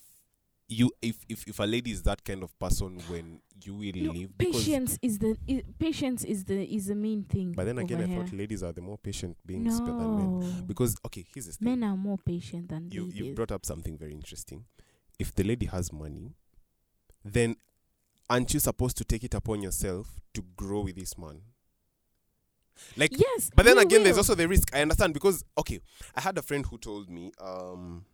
[0.67, 4.11] you if if, if a lady is that kind of person when you will No,
[4.11, 8.01] leave patience is the I- patience is the is the main thing but then again
[8.01, 8.23] I here.
[8.23, 10.63] thought ladies are the more patient beings than men.
[10.67, 11.79] Because okay, here's the thing.
[11.79, 14.65] men are more patient than you ladies you've brought up something very interesting.
[15.17, 16.33] If the lady has money,
[17.23, 17.55] then
[18.29, 21.41] aren't you supposed to take it upon yourself to grow with this man?
[22.97, 24.75] Like yes But then again, there's also the risk.
[24.75, 25.79] I understand because okay,
[26.15, 28.05] I had a friend who told me um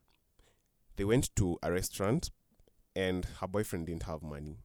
[0.98, 2.30] they went to a restaurant
[2.96, 4.58] and her boyfriend didn't have money.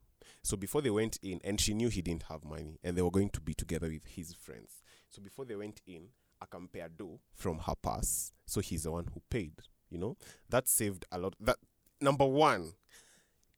[0.42, 3.10] So before they went in, and she knew he didn't have money, and they were
[3.10, 4.82] going to be together with his friends.
[5.08, 6.08] So before they went in,
[6.42, 8.32] I compared dough from her purse.
[8.44, 9.52] So he's the one who paid.
[9.90, 10.16] You know
[10.50, 11.34] that saved a lot.
[11.40, 11.56] That
[12.00, 12.72] number one,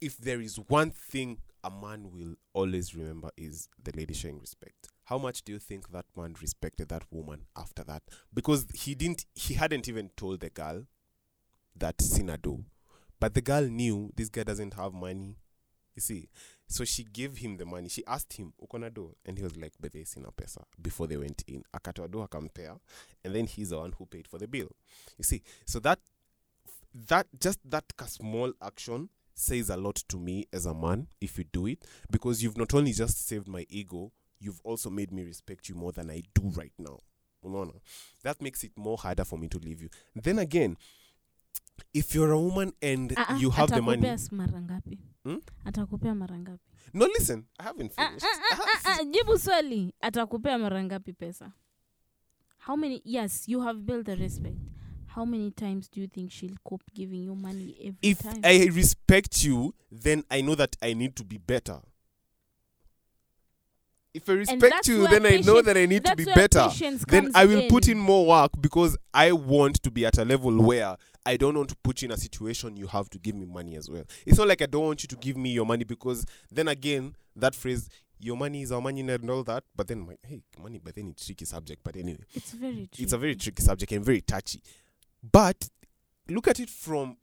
[0.00, 4.88] if there is one thing a man will always remember is the lady showing respect.
[5.04, 8.02] How much do you think that man respected that woman after that?
[8.32, 10.86] Because he didn't he hadn't even told the girl
[11.74, 12.64] that Sinado.
[13.18, 15.36] But the girl knew this guy doesn't have money.
[15.96, 16.28] You see.
[16.68, 17.88] So she gave him the money.
[17.88, 19.16] She asked him, Ukona do?
[19.24, 21.64] And he was like, Bethe sina pesa before they went in.
[21.74, 22.78] Akatoa do akampea.
[23.24, 24.68] And then he's the one who paid for the bill.
[25.18, 25.42] You see.
[25.64, 25.98] So that
[27.08, 31.44] that just that small action says a lot to me as a man if you
[31.52, 35.68] do it because you've not only just saved my ego you've also made me respect
[35.68, 36.98] you more than i do right now.
[37.44, 37.72] Unaona?
[38.22, 39.88] that makes it more harder for me to leave you.
[40.14, 40.76] Then again
[41.94, 44.98] if you're a woman and ah, you have the money atakupea s- mara ngapi?
[45.24, 45.36] Hmm?
[45.64, 46.58] atakupea mara ngapi?
[46.94, 48.26] No listen i haven't Ah, finished.
[48.26, 49.92] have- ah, ah, jibu swali.
[50.00, 51.52] Atakupea mara ngapi pesa?
[52.58, 54.56] How many yes you have built the respect
[55.16, 58.44] how many times do you think she'll cope giving you money every if time If
[58.44, 61.78] i respect you then i know that i need to be better
[64.12, 66.68] if i respect you then i know that i need to be better
[67.08, 67.96] then I will put in.
[67.96, 71.70] in more work because I want to be at a level where I don't want
[71.70, 74.04] to put you in a situation you have to give me money as well.
[74.24, 77.16] It's not like I don't want you to give me your money because then again,
[77.34, 77.88] that phrase,
[78.20, 81.08] your money is our money and all that, but then my hey, money, but then
[81.08, 81.82] it's tricky subject.
[81.82, 83.56] But anyway, it's very it's a very tricky.
[83.56, 84.62] tricky subject and very touchy.
[85.32, 85.68] But
[86.28, 87.16] look at it from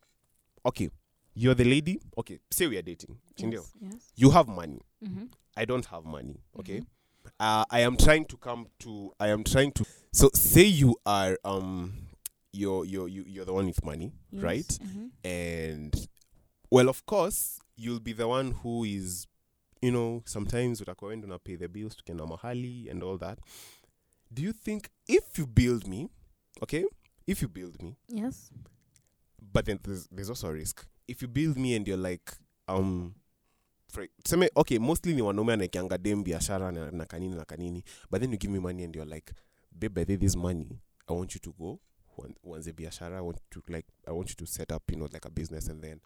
[0.66, 0.90] okay,
[1.34, 3.18] you're the lady, okay, say we are dating.
[3.36, 4.12] Yes, yes.
[4.16, 4.80] You have money.
[5.02, 5.24] Mm-hmm.
[5.56, 6.40] I don't have money.
[6.58, 6.80] Okay.
[6.80, 6.86] Mhm.
[7.40, 9.12] Uh, I am trying to come to.
[9.18, 9.84] I am trying to.
[10.12, 11.92] So say you are um,
[12.52, 14.42] you're you're you, you're the one with money, yes.
[14.42, 14.78] right?
[14.82, 15.10] Mhm.
[15.24, 16.08] And
[16.70, 19.26] well, of course, you'll be the one who is,
[19.82, 23.38] you know, sometimes utakuwa wewe ndo na pay the bills tukienda mahali and all that.
[24.30, 26.08] Do you think if you build me,
[26.62, 26.84] okay,
[27.26, 28.50] if you build me, yes.
[29.52, 30.86] but then there's, there's also a risk.
[31.08, 32.32] If you build me and you're like
[32.68, 33.14] um
[33.88, 38.20] for- tuseme okay mostly ni wanaume anaekianga dem biashara na, na kanini na kanini but
[38.20, 39.32] then you give me money and you're like
[39.72, 41.80] babe the this money i want you to go
[42.44, 43.18] uanze biashara.
[43.18, 45.68] I want to like i want you to set up you know like a business
[45.68, 46.00] and then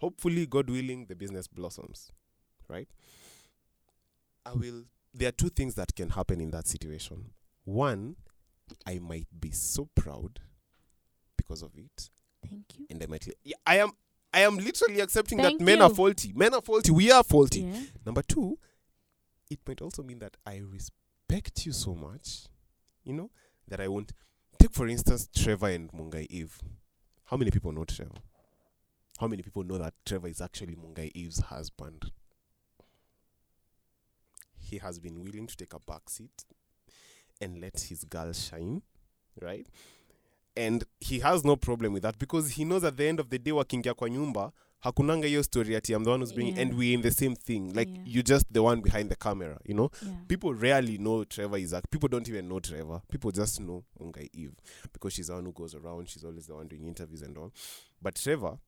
[0.00, 2.12] hopefully god willing the business blossoms
[2.68, 2.88] right?
[4.46, 4.84] I will
[5.14, 7.30] there are two things that can happen in that situation.
[7.64, 8.16] One
[8.86, 10.40] i might be so proud
[11.36, 12.10] because of it
[12.48, 13.26] thank you and I might.
[13.42, 13.90] Yeah, I am.
[14.32, 16.32] I am literally accepting Thank that men are faulty.
[16.34, 16.90] Men are faulty.
[16.90, 17.60] We are faulty.
[17.60, 18.58] yeah Number two,
[19.48, 22.46] it might also mean that I respect you so much,
[23.04, 23.30] you know,
[23.68, 24.12] that I won't.
[24.58, 26.58] Take for instance Trevor and Mungai Eve.
[27.26, 28.10] How many people know Trevor?
[29.20, 32.10] How many people know that Trevor is actually Mungai Eve's husband?
[34.58, 36.44] He has been willing to take a back seat
[37.40, 38.82] and let his girl shine,
[39.40, 39.66] right?
[40.56, 43.38] And he has no problem with that because he knows at the end of the
[43.38, 46.68] day wakiingia kwa nyumba hakunanga hiyo story ati I'm the one who's bringing Yeah.
[46.68, 47.72] and we're in the same thing.
[47.74, 48.02] Like Yeah.
[48.06, 49.90] you're just the one behind the camera, you know?
[50.02, 51.90] yeah People rarely know Trevor is act.
[51.90, 53.00] People don't even know Trevor.
[53.10, 54.54] People just know Mungai Eve
[54.92, 56.08] because she's the one who goes around.
[56.08, 57.52] She's always the one doing interviews and all.
[58.02, 58.58] But Trevor,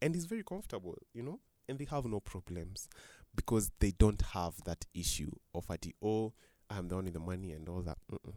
[0.00, 2.88] and he's very comfortable, you know, and they have no problems
[3.36, 6.32] because they don't have that issue of at oh,
[6.70, 7.98] I'm the one with the money and all that.
[8.10, 8.32] Mm-mm.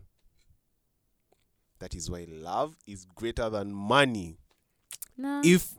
[1.79, 4.37] That is why love is greater than money.
[5.17, 5.73] no If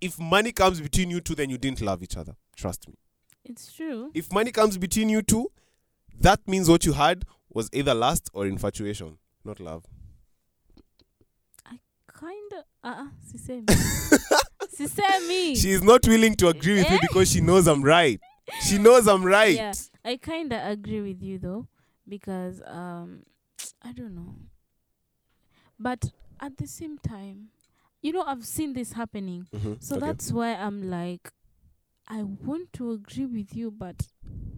[0.00, 2.34] if money comes between you two, then you didn't love each other.
[2.56, 2.94] Trust me.
[3.44, 5.50] it's true If money comes between you two,
[6.20, 9.84] that means what you had was either lust or infatuation, not love.
[11.66, 13.66] I kind of uh, uh sisemi
[14.76, 17.00] sisemi She is not willing to agree with you Eh?
[17.00, 18.20] because she knows I'm right.
[18.68, 19.54] She knows I'm right.
[19.56, 19.72] Yeah,
[20.04, 21.66] I kind of agree with you though,
[22.08, 23.22] because um,
[23.82, 24.34] I don't know,
[25.80, 27.48] but at the same time,
[28.02, 29.82] you know i've seen this happening Mhm.
[29.82, 30.06] so Okay.
[30.06, 31.30] that's why i'm like
[32.08, 34.08] i want to agree with you but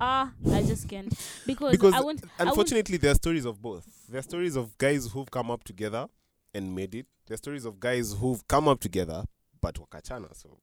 [0.01, 1.13] ah i just can't
[1.47, 3.85] because, Because i want Unfortunately, there are stories of both.
[4.09, 6.07] There are stories of guys who've come up together
[6.55, 7.07] and made it.
[7.27, 9.25] There are stories of guys who've come up together
[9.61, 10.35] but wakachana.
[10.37, 10.59] So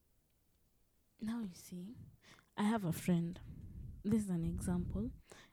[1.21, 1.95] now you see
[2.57, 3.39] i have a friend
[4.05, 5.09] this is an example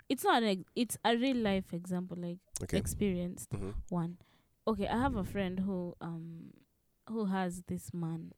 [0.09, 2.79] it's not an ex- it's a real life example like okay.
[2.79, 3.75] experienced Mhm.
[3.88, 4.16] one
[4.67, 6.53] okay i have a friend who um
[7.09, 8.31] who has this man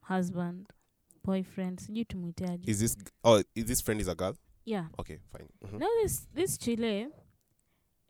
[0.00, 0.66] husband
[1.24, 4.34] boyfriend sijui tumwiteaje Is this oh is this friend is a girl?
[4.66, 5.48] yeah Okay, fine.
[5.62, 5.78] mm-hmm.
[5.78, 7.08] now this this chile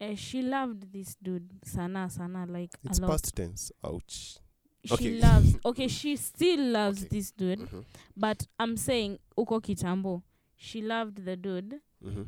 [0.01, 3.73] uh, she loved this dude sana sana like It's a lot past tense.
[3.83, 4.39] Ouch.
[4.85, 5.21] she okay.
[5.21, 7.09] loves okay she still loves Okay.
[7.19, 7.85] this dude Mhm.
[8.17, 10.23] but i'm saying uko kitambo
[10.57, 12.27] she loved the dude Mhm.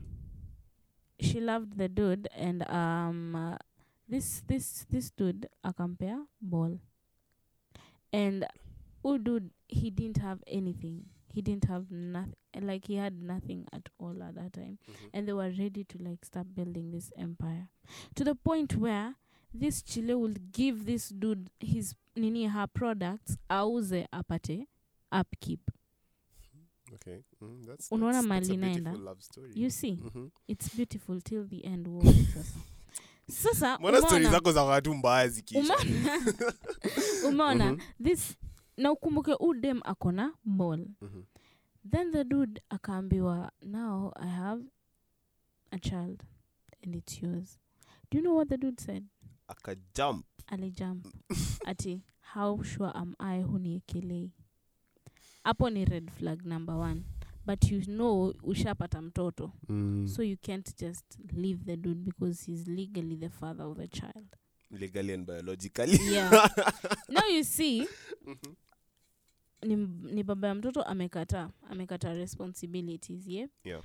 [1.21, 3.57] she loved the dude and um uh,
[4.09, 6.79] this this this dude akampea ball
[8.13, 8.47] and
[9.05, 13.89] oh dude he didn't have anything he didn't have nothing like he had nothing at
[13.99, 15.11] all at that time Mhm.
[15.13, 17.69] and they were ready to like start building this empire
[18.15, 19.15] to the point where
[19.53, 24.67] this chile will give this dude his nini her products auze apate
[25.13, 25.71] upkeep
[26.95, 27.19] Okay.
[27.43, 29.05] Mm, that's Unaona that's, that's a mali beautiful inaenda?
[29.05, 29.51] love story.
[29.55, 30.31] you see Mhm.
[30.49, 31.87] it's beautiful till the end
[33.31, 35.75] sasa Mbona story zako za watu mbaya zikiisha?
[37.29, 37.81] umeona Mhm.
[38.05, 38.37] this
[38.77, 41.25] na ukumbuke udem akona mol mm -hmm.
[41.91, 44.65] then the dude akaambiwa now i have
[45.71, 46.23] a child
[46.85, 47.59] and it's yours
[48.11, 49.05] do you know what the dude said
[49.49, 50.27] Akajump.
[50.47, 51.07] alijump
[51.67, 52.03] ati
[52.35, 54.31] how sure am i huniekelei
[55.45, 57.03] hapo ni red flag number one
[57.47, 60.09] but you know ushapata mtoto Mm.
[60.09, 64.27] so you can't just leave the dude because he's legally the father of the child
[64.71, 66.13] legally and biologically.
[66.13, 66.33] yeah
[67.09, 67.89] now you see
[68.27, 68.55] Mhm.
[69.63, 69.77] ni,
[70.13, 73.49] ni baba ya mtoto amekataa amekataa responsibilities yeah?
[73.65, 73.83] Yeah.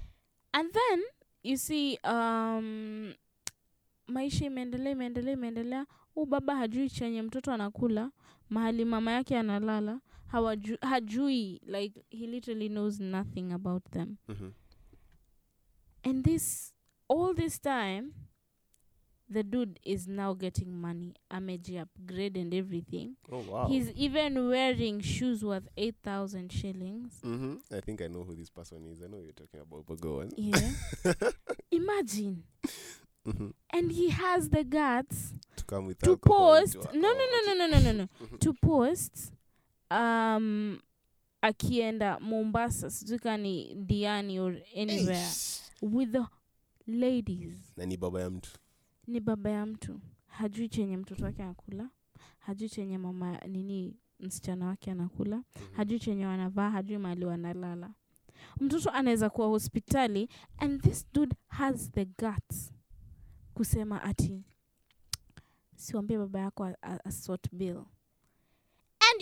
[0.51, 0.99] and then
[1.43, 3.13] you see um,
[4.07, 8.11] maisha imeendelea imeendelea imeendelea huu baba hajui chenye mtoto anakula
[8.49, 9.99] mahali mama yake analala
[10.31, 14.17] hawaju, hajui like he literally knows nothing about them.
[14.29, 14.51] Mhm.
[16.03, 16.73] and this
[17.07, 18.13] all this time
[19.29, 23.15] the dude is now getting money ameji upgrade and everything.
[23.31, 23.67] Oh wow.
[23.67, 27.19] he's even wearing shoes worth 8000 shillings.
[27.21, 29.01] Hmm I think I know who this person is.
[29.01, 30.31] I know you're talking about, but go on.
[30.35, 30.71] yeah.
[31.71, 32.43] Imagine.
[33.25, 37.53] Hmm and he has the guts To come with to post no no no no
[37.53, 38.07] no no no no.
[38.39, 39.31] To post
[39.91, 40.79] um
[41.41, 45.61] akienda mombasa sijui ni diani or anywhere Eish.
[45.81, 46.25] with the
[46.87, 47.73] ladies.
[47.77, 48.51] Na ni baba ya mtu.
[49.07, 49.99] Ni baba ya mtu.
[50.27, 51.89] Hajui chenye mtoto wake anakula
[52.39, 55.73] hajui chenye mama nini msichana wake anakula Mhm.
[55.75, 57.93] hajui chenye wanavaa hajui mahali wanalala.
[58.59, 62.73] Mtoto anaweza kuwa hospitali and this dude has the guts
[63.53, 64.43] kusema ati
[65.75, 66.69] siwambie baba yako
[67.03, 67.83] asort bill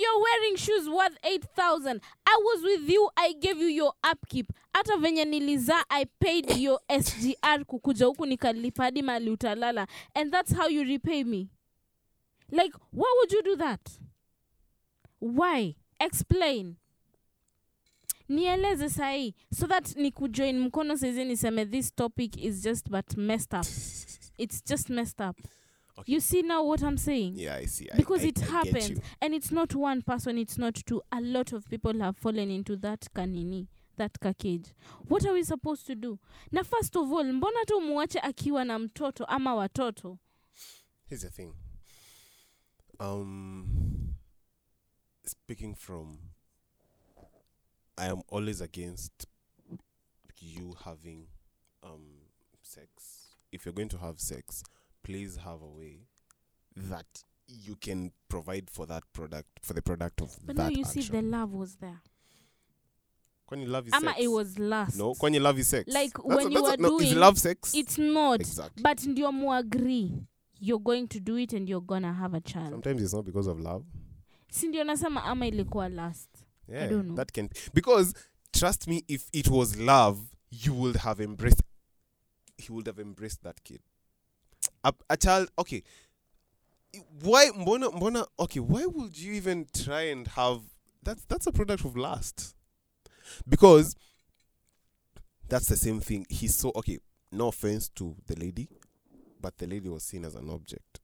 [0.01, 4.51] you're wearing shoes worth 8000 i was with you i gave you your upkeep.
[4.73, 9.87] Hata venye nilizaa i paid your sgr kukuja huku nikalipa hadi mali utalala.
[10.13, 11.47] And that's how you repay me.
[12.51, 13.89] Like why would you do that?
[15.21, 15.75] Why?
[15.99, 16.75] Explain.
[18.29, 23.53] Nieleze sahii so that ni kujoin mkono saizi niseme this topic is just but messed
[23.53, 23.65] up.
[24.37, 25.37] It's just messed up
[25.99, 26.11] Okay.
[26.13, 27.33] you see now what i'm saying?
[27.37, 27.87] Yeah i see.
[27.91, 28.99] I- Because I, it I happens.
[29.21, 31.01] and it's not one person it's not two.
[31.11, 34.73] A lot of people have fallen into that kanini that kakage
[35.07, 36.19] what are we supposed to do?
[36.51, 40.17] Na first of all mbona tu muache akiwa na mtoto ama watoto?
[41.07, 41.53] Here's the thing.
[42.99, 44.15] Um
[45.25, 46.17] speaking from
[47.97, 49.27] i am always against
[50.41, 51.27] you having
[51.83, 52.21] um
[52.61, 52.89] sex.
[53.51, 54.63] If you're going to have sex
[55.03, 56.07] please have a way
[56.75, 60.83] that you can provide for that product for the product of but that now you
[60.85, 61.01] action.
[61.01, 61.99] see the love was there
[63.49, 64.21] Kwani love is ama sex?
[64.23, 66.77] it was last no kwani love is sex Like, That's when a- you a- are
[66.77, 70.11] no, is doing- love sex it's not exactly but ndio muagree
[70.59, 73.47] you're going to do it and you're gonna have a child sometimes it's not because
[73.49, 73.85] of love
[74.51, 76.29] si ndio nasema ama ilikuwa last
[76.67, 77.15] Yeah, don't know.
[77.15, 78.13] that can because
[78.51, 80.19] trust me, if it was love,
[80.51, 81.61] you would have embraced.
[82.57, 83.81] He would have embraced that kid.
[84.83, 85.83] A, a child, okay.
[87.21, 88.59] Why, mbona, mbona, okay?
[88.59, 90.61] Why would you even try and have
[91.03, 92.55] that's that's a product of lust,
[93.47, 93.95] because
[95.47, 96.25] that's the same thing.
[96.29, 96.99] He's so okay.
[97.31, 98.67] No offense to the lady,
[99.39, 100.99] but the lady was seen as an object.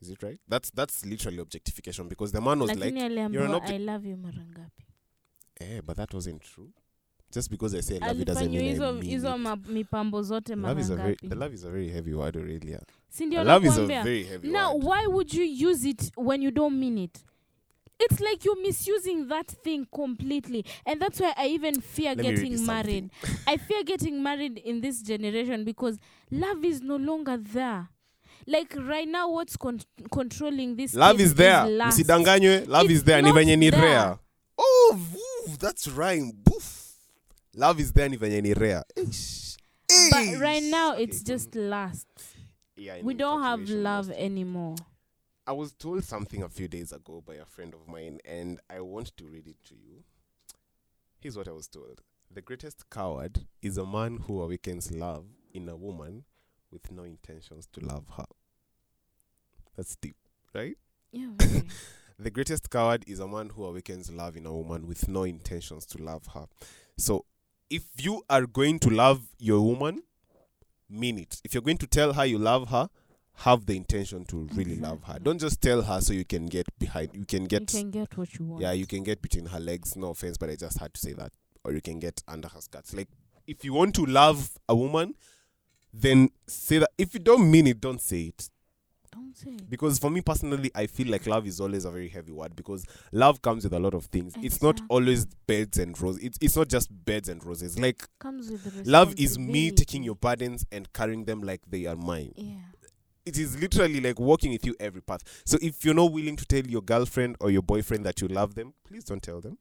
[0.00, 0.38] Is it right?
[0.48, 4.16] That's that's literally objectification because the man was lakini like, aliambiwa object- i love you
[4.16, 4.84] marangapi
[5.60, 6.70] eh, but that wasn't true.
[7.32, 10.90] Just because I say love doesn't mean I mean hizo ma- mipambo zote Love is
[10.90, 12.80] a very the love is a very heavy word, Aurelia.
[13.08, 14.84] si ndio love is a very heavy now word.
[14.84, 17.18] why would you use it when you don't mean it
[17.98, 22.66] it's like you're misusing that thing completely and that's why i even fear Let getting
[22.66, 23.10] married
[23.46, 25.98] i fear getting married in this generation because
[26.30, 27.88] love is no longer there
[28.46, 29.80] like right now what's con-
[30.12, 31.66] controlling this Love is there.
[31.66, 31.98] Love It's
[32.90, 33.22] is there.
[33.22, 34.18] Ni venye ni rare.
[34.58, 34.98] Oh,
[35.58, 36.32] that's rhyme.
[36.44, 36.85] Boof.
[37.58, 38.84] Love is there ni venye ni rare.
[38.96, 39.56] Ish.
[40.10, 42.06] but right now it's just lust
[42.76, 44.76] Yeah, we don't have infatuation love anymore
[45.46, 48.80] I was told something a few days ago by a friend of mine, and I
[48.80, 50.02] want to read it to you.
[51.20, 55.68] Here's what I was told The greatest coward is a man who awakens love in
[55.68, 56.24] a woman
[56.72, 58.26] with no intentions to love her.
[59.76, 60.16] That's deep,
[60.52, 60.76] right?
[61.12, 61.62] yeah very.
[62.18, 65.86] The greatest coward is a man who awakens love in a woman with no intentions
[65.86, 66.46] to love her.
[66.96, 67.24] So,
[67.70, 70.02] if you are going to love your woman,
[70.88, 71.40] mean it.
[71.44, 72.88] If you're going to tell her you love her,
[73.40, 74.84] have the intention to really mm-hmm.
[74.84, 75.18] love her.
[75.18, 77.10] Don't just tell her so you can get behind.
[77.12, 79.60] You can get you can get what you want yeah, you can get between her
[79.60, 79.94] legs.
[79.96, 81.32] No offense, but I just had to say that.
[81.64, 82.94] Or you can get under her skirts.
[82.94, 83.08] Like
[83.46, 85.14] if you want to love a woman,
[85.92, 86.90] then say that.
[86.96, 88.48] If you don't mean it, don't say it
[89.68, 92.84] because for me personally i feel like love is always a very heavy word because
[93.12, 94.34] love comes with a lot of things.
[94.42, 96.22] It's not always beds and roses.
[96.24, 97.78] It's, it's not just beds and roses.
[97.78, 98.08] Like
[98.84, 102.32] love is me taking your burdens and carrying them like they are mine.
[102.36, 102.58] Yeah.
[103.24, 105.20] It is literally like walking with you every path.
[105.44, 108.54] So if you're not willing to tell your girlfriend or your boyfriend that you love
[108.54, 109.58] them please don't tell them.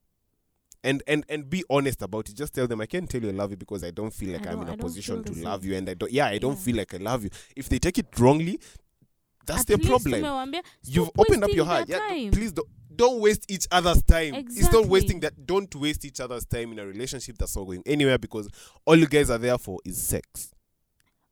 [0.83, 2.35] And and and be honest about it.
[2.35, 4.45] Just tell them i can't tell you i love you because i don't feel like
[4.45, 6.63] I i'm in a position to love you and i don't yeah i don't Yeah.
[6.65, 7.29] feel like i love you.
[7.55, 8.59] If they take it wrongly
[9.45, 11.87] that's At least problem you've opened up your heart.
[11.89, 14.33] Yeah, please don't don't waste each other's time.
[14.35, 15.45] It's not wasting that.
[15.45, 18.47] Don't waste each other's time in a relationship that's not going anywhere because
[18.85, 20.53] all you guys are there for is sex.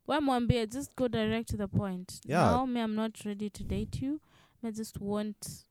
[0.05, 2.51] Why mwambie just go direct to the point Yeah.
[2.51, 4.20] now me i'm not ready to date you
[4.61, 5.64] i just want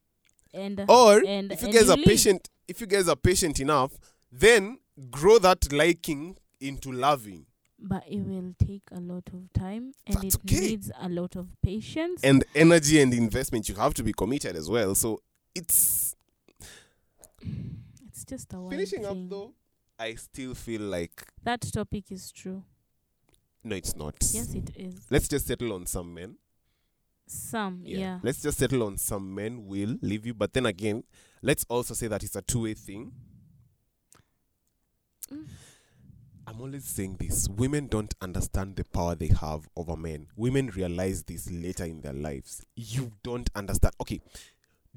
[0.54, 2.06] and Or and, if you and guys are leave.
[2.06, 3.92] patient, if you guys are patient enough,
[4.30, 4.78] then
[5.10, 7.44] grow that liking into loving
[7.82, 10.60] but it will take a lot of time and That's it okay.
[10.60, 13.68] needs a lot of patience and energy and investment.
[13.68, 14.94] You have to be committed as well.
[14.94, 15.20] So
[15.54, 16.14] it's
[18.06, 19.52] it's just a one finishing up though.
[19.98, 22.62] I still feel like that topic is true
[23.64, 24.14] no, it's not.
[24.32, 26.36] yes it is Let's just settle on some men.
[27.26, 30.34] some yeah, Let's just settle on some men will leave you.
[30.34, 31.04] But then again,
[31.42, 33.12] let's also say that it's a two way thing.
[35.32, 35.46] Mm.
[36.46, 40.26] I'm always saying this women don't understand the power they have over men.
[40.36, 42.62] Women realize this later in their lives.
[42.76, 43.94] You don't understand.
[44.00, 44.20] Okay,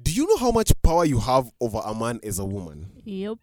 [0.02, 2.90] do you know how much power you have over a man as a woman?
[3.04, 3.38] yep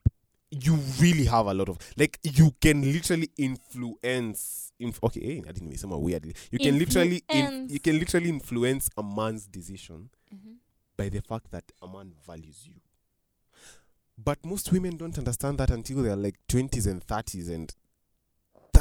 [0.52, 4.72] You really have a lot of like you can literally influence.
[4.80, 6.36] Inf- okay, I didn't mean say weirdly.
[6.52, 7.72] You can literally in- Influence.
[7.74, 10.56] you can literally influence a man's decision Mhm.
[10.98, 12.76] by the fact that a man values you.
[14.18, 17.74] But most women don't understand that until they're like 20s and 30s, and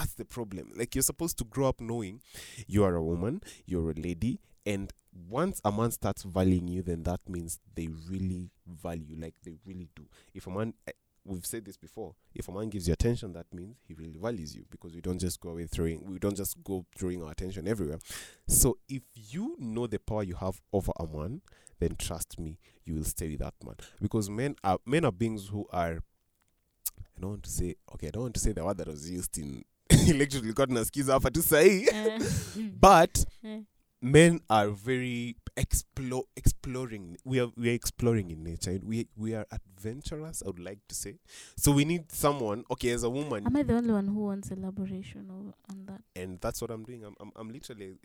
[0.02, 0.72] that's the problem.
[0.74, 2.20] Like, you're supposed to grow up knowing
[2.66, 4.92] you are a woman, you're a lady, and
[5.28, 9.88] once a man starts valuing you, then that means they really value, like, they really
[9.94, 10.04] do.
[10.34, 10.92] If a man, eh,
[11.24, 14.56] we've said this before, if a man gives you attention, that means he really values
[14.56, 17.68] you because we don't just go away throwing, we don't just go throwing our attention
[17.68, 17.98] everywhere.
[18.48, 21.42] So, if you know the power you have over a man,
[21.78, 23.76] then trust me, you will stay with that man.
[24.00, 26.02] Because men are men are beings who are
[27.16, 29.10] I don't want to say okay, I don't want to say the word that was
[29.10, 29.64] used in
[30.10, 31.86] electrically got nasikiza hapa tu sahi.
[31.92, 32.18] Eh,
[32.80, 33.60] But eh.
[34.00, 38.78] men are very explore exploring we are we are exploring in nature.
[38.84, 41.14] We we are adventurous, I would like to say.
[41.56, 44.50] So we need someone, okay, as a woman, am i the only one who wants
[44.50, 47.04] elaboration on that and that's what I'm doing.
[47.04, 47.96] I'm I'm, I'm literally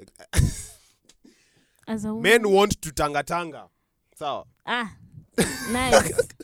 [1.87, 3.67] as a woman men want to tanga tanga.
[4.15, 4.91] So ah
[5.71, 6.35] nice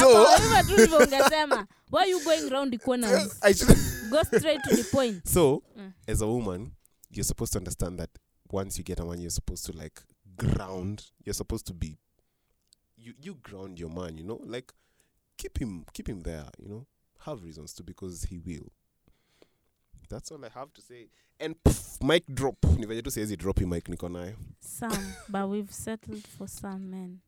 [0.00, 3.78] so hivyo tu ndivyo ungesema why you going round corners I should
[4.10, 5.92] go straight to the point So, Mm.
[6.06, 6.72] as a woman,
[7.10, 8.10] you're supposed to understand that
[8.52, 10.00] once you get a man, you're supposed to like
[10.36, 11.02] ground.
[11.24, 11.98] You're supposed to be
[12.96, 14.18] you you ground your man.
[14.18, 14.72] You know, like
[15.36, 16.46] keep him keep him there.
[16.58, 16.86] You know,
[17.18, 18.68] have reasons to because he will.
[20.08, 21.08] That's all I have to say.
[21.40, 22.56] And pff, mic drop.
[22.78, 24.36] Ni venye tu siwezi drop hii mic niko nayo.
[24.60, 27.18] some but we've settled for some men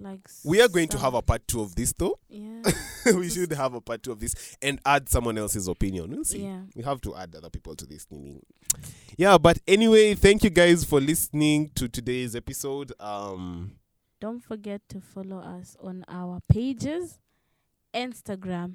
[0.00, 2.18] like We are going to have a part two of this, though.
[2.28, 2.62] yeah
[3.14, 6.10] we should have a part two of this and add someone else's opinion.
[6.10, 6.44] We'll see.
[6.44, 8.06] yeah We have to add other people to this.
[9.16, 12.92] Yeah, but anyway, thank you guys for listening to today's episode.
[12.98, 13.72] Um,
[14.20, 17.18] don't forget to follow us on our pages
[17.94, 18.74] instagram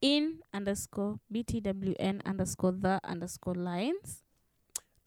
[0.00, 4.22] in underscore btwn underscore the underscore lines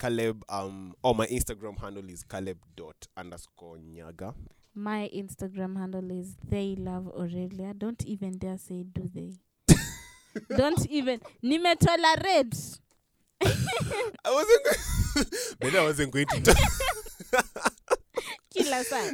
[0.02, 4.34] Caleb, um, oh, my Instagram handle is Caleb dot underscore Nyaga.
[4.76, 9.34] My instagram handle is they love aurelia don't even dare say do they
[10.58, 12.80] don't even nimetolerate
[13.44, 16.56] I wasn't, maybe I wasn't going to.
[18.54, 19.12] Kila saa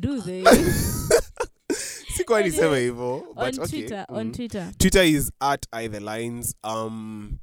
[0.00, 0.44] do they
[2.16, 3.66] Sikuwa niseme Anyway, but on okay.
[3.66, 4.32] twitter on Mhm.
[4.34, 6.54] twitter Twitter is at either lines.
[6.64, 7.38] Um,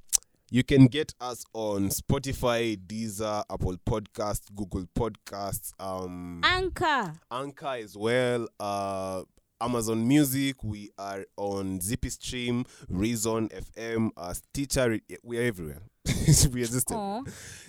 [0.52, 7.96] you can get us on Spotify, Deezer, Apple Podcasts, Google Podcasts, um, anchor Anchor as
[7.98, 8.48] well.
[8.60, 9.24] Uh,
[9.62, 10.64] Amazon Music.
[10.64, 15.00] We are on Zippy Stream, Reason FM, uh, Stitcher.
[15.24, 15.82] We are everywhere.
[16.52, 16.90] we are just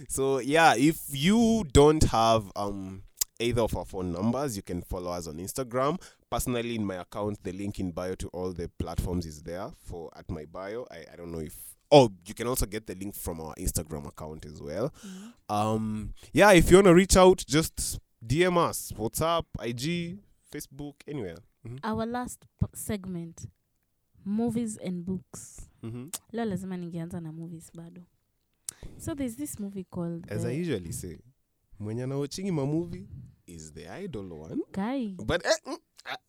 [0.09, 3.03] So yeah, if you don't have um
[3.41, 6.01] either of our phone numbers, you can follow us on Instagram.
[6.31, 10.11] Personally, in my account, the link in bio to all the platforms is there for
[10.16, 10.87] at my bio.
[10.91, 11.55] I, I don't know if
[11.91, 14.91] oh you can also get the link from our Instagram account as well.
[15.05, 15.32] Mhm.
[15.49, 20.18] Um yeah, if you wanna reach out, just DM us, WhatsApp, IG,
[20.53, 21.38] Facebook, anywhere.
[21.64, 21.78] Mhm.
[21.82, 23.47] our last p- segment
[24.24, 26.09] movies and books Mm-hmm.
[26.32, 28.03] leo lazima ningeanza na movies bado
[28.99, 31.18] so there's this movie called As I usually say,
[31.78, 33.09] when you're anaochingi ma movie
[33.47, 34.62] is the idol one.
[34.72, 35.78] guy But eh, mm,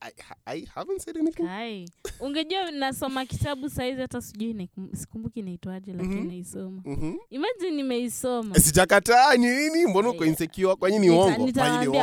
[0.02, 0.12] I,
[0.46, 1.44] I, haven't said anything.
[1.44, 1.86] guy
[2.20, 6.28] ungejua nasoma kitabu saizi hata sijui sikumbuki inaitwaje lakini Mhm.
[6.28, 6.82] naisoma.
[6.86, 7.18] Mm-hmm.
[7.30, 8.56] imagine nimeisoma.
[8.56, 9.86] Sijakataa nini?
[9.86, 10.76] Mbona uko insecure?
[10.76, 11.44] Kwa nini uongo?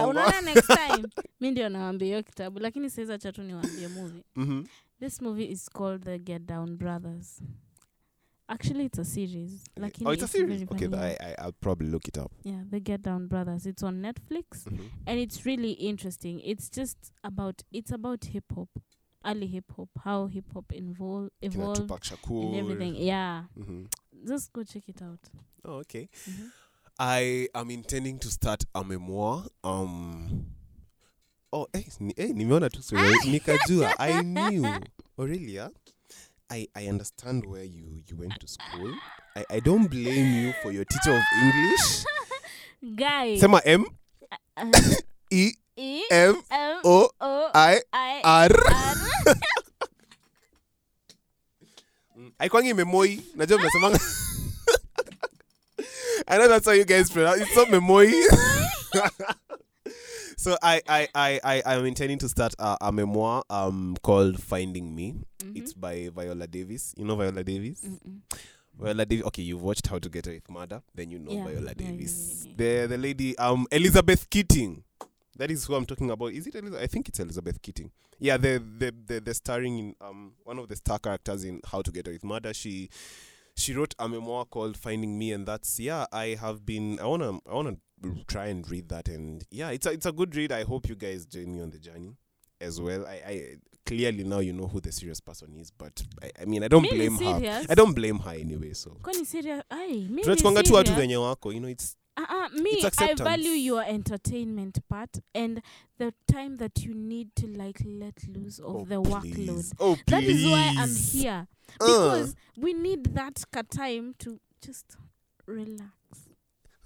[0.09, 1.09] Unaona next time?
[1.41, 4.23] Mi ndio nawambia hiyo kitabu lakini saizi acha tu niwaambie movie.
[4.37, 4.65] Mhm.
[5.01, 7.41] this movie is called the get down brothers
[8.49, 9.65] actually it's a series.
[9.77, 10.63] Lakini oh it's a series?
[10.63, 10.89] okay.
[10.97, 12.33] I, I, i'll probably look it up.
[12.45, 13.67] Yeah the get down brothers.
[13.67, 14.89] It's on netflix Mhm.
[15.07, 16.41] and it's really interesting.
[16.41, 18.69] It's just about it's about hip hop
[19.25, 21.91] early hip hop how hip hop invol- evolved
[22.31, 22.95] and everything.
[22.97, 23.45] Yeah.
[23.57, 23.87] Mhm.
[24.27, 25.21] just go check it out.
[25.65, 26.09] Oh okay.
[26.29, 26.51] Mhm.
[27.01, 30.45] i am intending to start a memoir um
[31.53, 32.81] oh eh, ni, eh, nimeona tu
[33.31, 34.67] nikajua i knew.
[35.19, 35.71] Aurelia
[36.51, 38.95] I, I understand where you, you went to school.
[39.37, 42.05] I, I don't blame you for your teacher of English.
[42.97, 43.85] guy Sema M
[44.57, 44.71] uh,
[45.31, 48.49] E E M M O O I I R.
[48.55, 48.97] R
[52.39, 53.21] Haikwangi memoi.
[53.35, 53.99] Najua mnasemanga.
[56.29, 57.41] I know that's how you guys pronounce.
[57.41, 58.13] It's not memoi.
[60.39, 64.95] So I I I I I'm intending to start a, a memoir um called Finding
[64.95, 65.15] Me.
[65.55, 66.95] It's by Viola Davis.
[66.97, 67.81] You know Viola Davis?
[67.83, 68.21] Mm-mm.
[68.79, 69.27] Viola Davis.
[69.27, 70.83] Okay, you've watched How to Get Away with Murder.
[70.95, 72.47] Then you know Yeah, Viola yeah, yeah, Davis.
[72.47, 74.85] yeah, The the lady um Elizabeth Keating.
[75.37, 76.33] That is who I'm talking about.
[76.33, 76.83] Is it Elizabeth?
[76.83, 77.91] I think it's Elizabeth Keating.
[78.21, 81.83] Yeah, the the the, the starring in um one of the star characters in How
[81.83, 82.55] to Get Away with Murder.
[82.55, 82.89] She
[83.57, 86.07] she wrote a memoir called Finding Me, and that's yeah.
[86.13, 87.01] I have been.
[87.01, 87.77] I wanna I wanna
[88.27, 90.53] try and read that, and yeah, it's a it's a good read.
[90.53, 92.17] I hope you guys join me on the journey
[92.61, 93.07] as well.
[93.07, 96.63] I, I clearly now you know who the serious person is, but I, I mean
[96.65, 97.65] I don't blame her.
[97.69, 98.73] I don't blame her anyway.
[98.73, 102.49] So kwani serious ai mi ni tunachukwanga tu watu venye wako, you know it's Uh-uh,
[102.61, 105.63] me, It's I value your entertainment part and
[105.99, 109.37] the time that you need to like let loose of oh, the please.
[109.37, 109.73] workload.
[109.79, 110.05] Oh please.
[110.09, 111.47] That is why I'm here
[111.81, 114.97] Uh, because we need that ka time to just
[115.47, 115.93] relax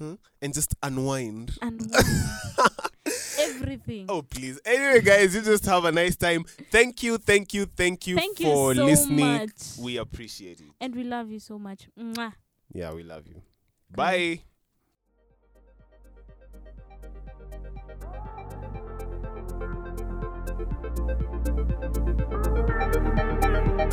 [0.02, 0.16] huh?
[0.40, 1.56] and just unwind.
[1.62, 1.92] and wind
[3.38, 4.06] everything.
[4.08, 4.60] Oh please.
[4.64, 6.44] Anyway, guys, you just have a nice time.
[6.70, 9.18] Thank you, thank you, thank you Thank you for so listening.
[9.26, 10.66] much, We appreciate it.
[10.80, 11.88] and we love you so much.
[11.98, 12.32] Mwah.
[12.72, 13.42] Yeah, we love you.
[13.90, 14.40] Bye.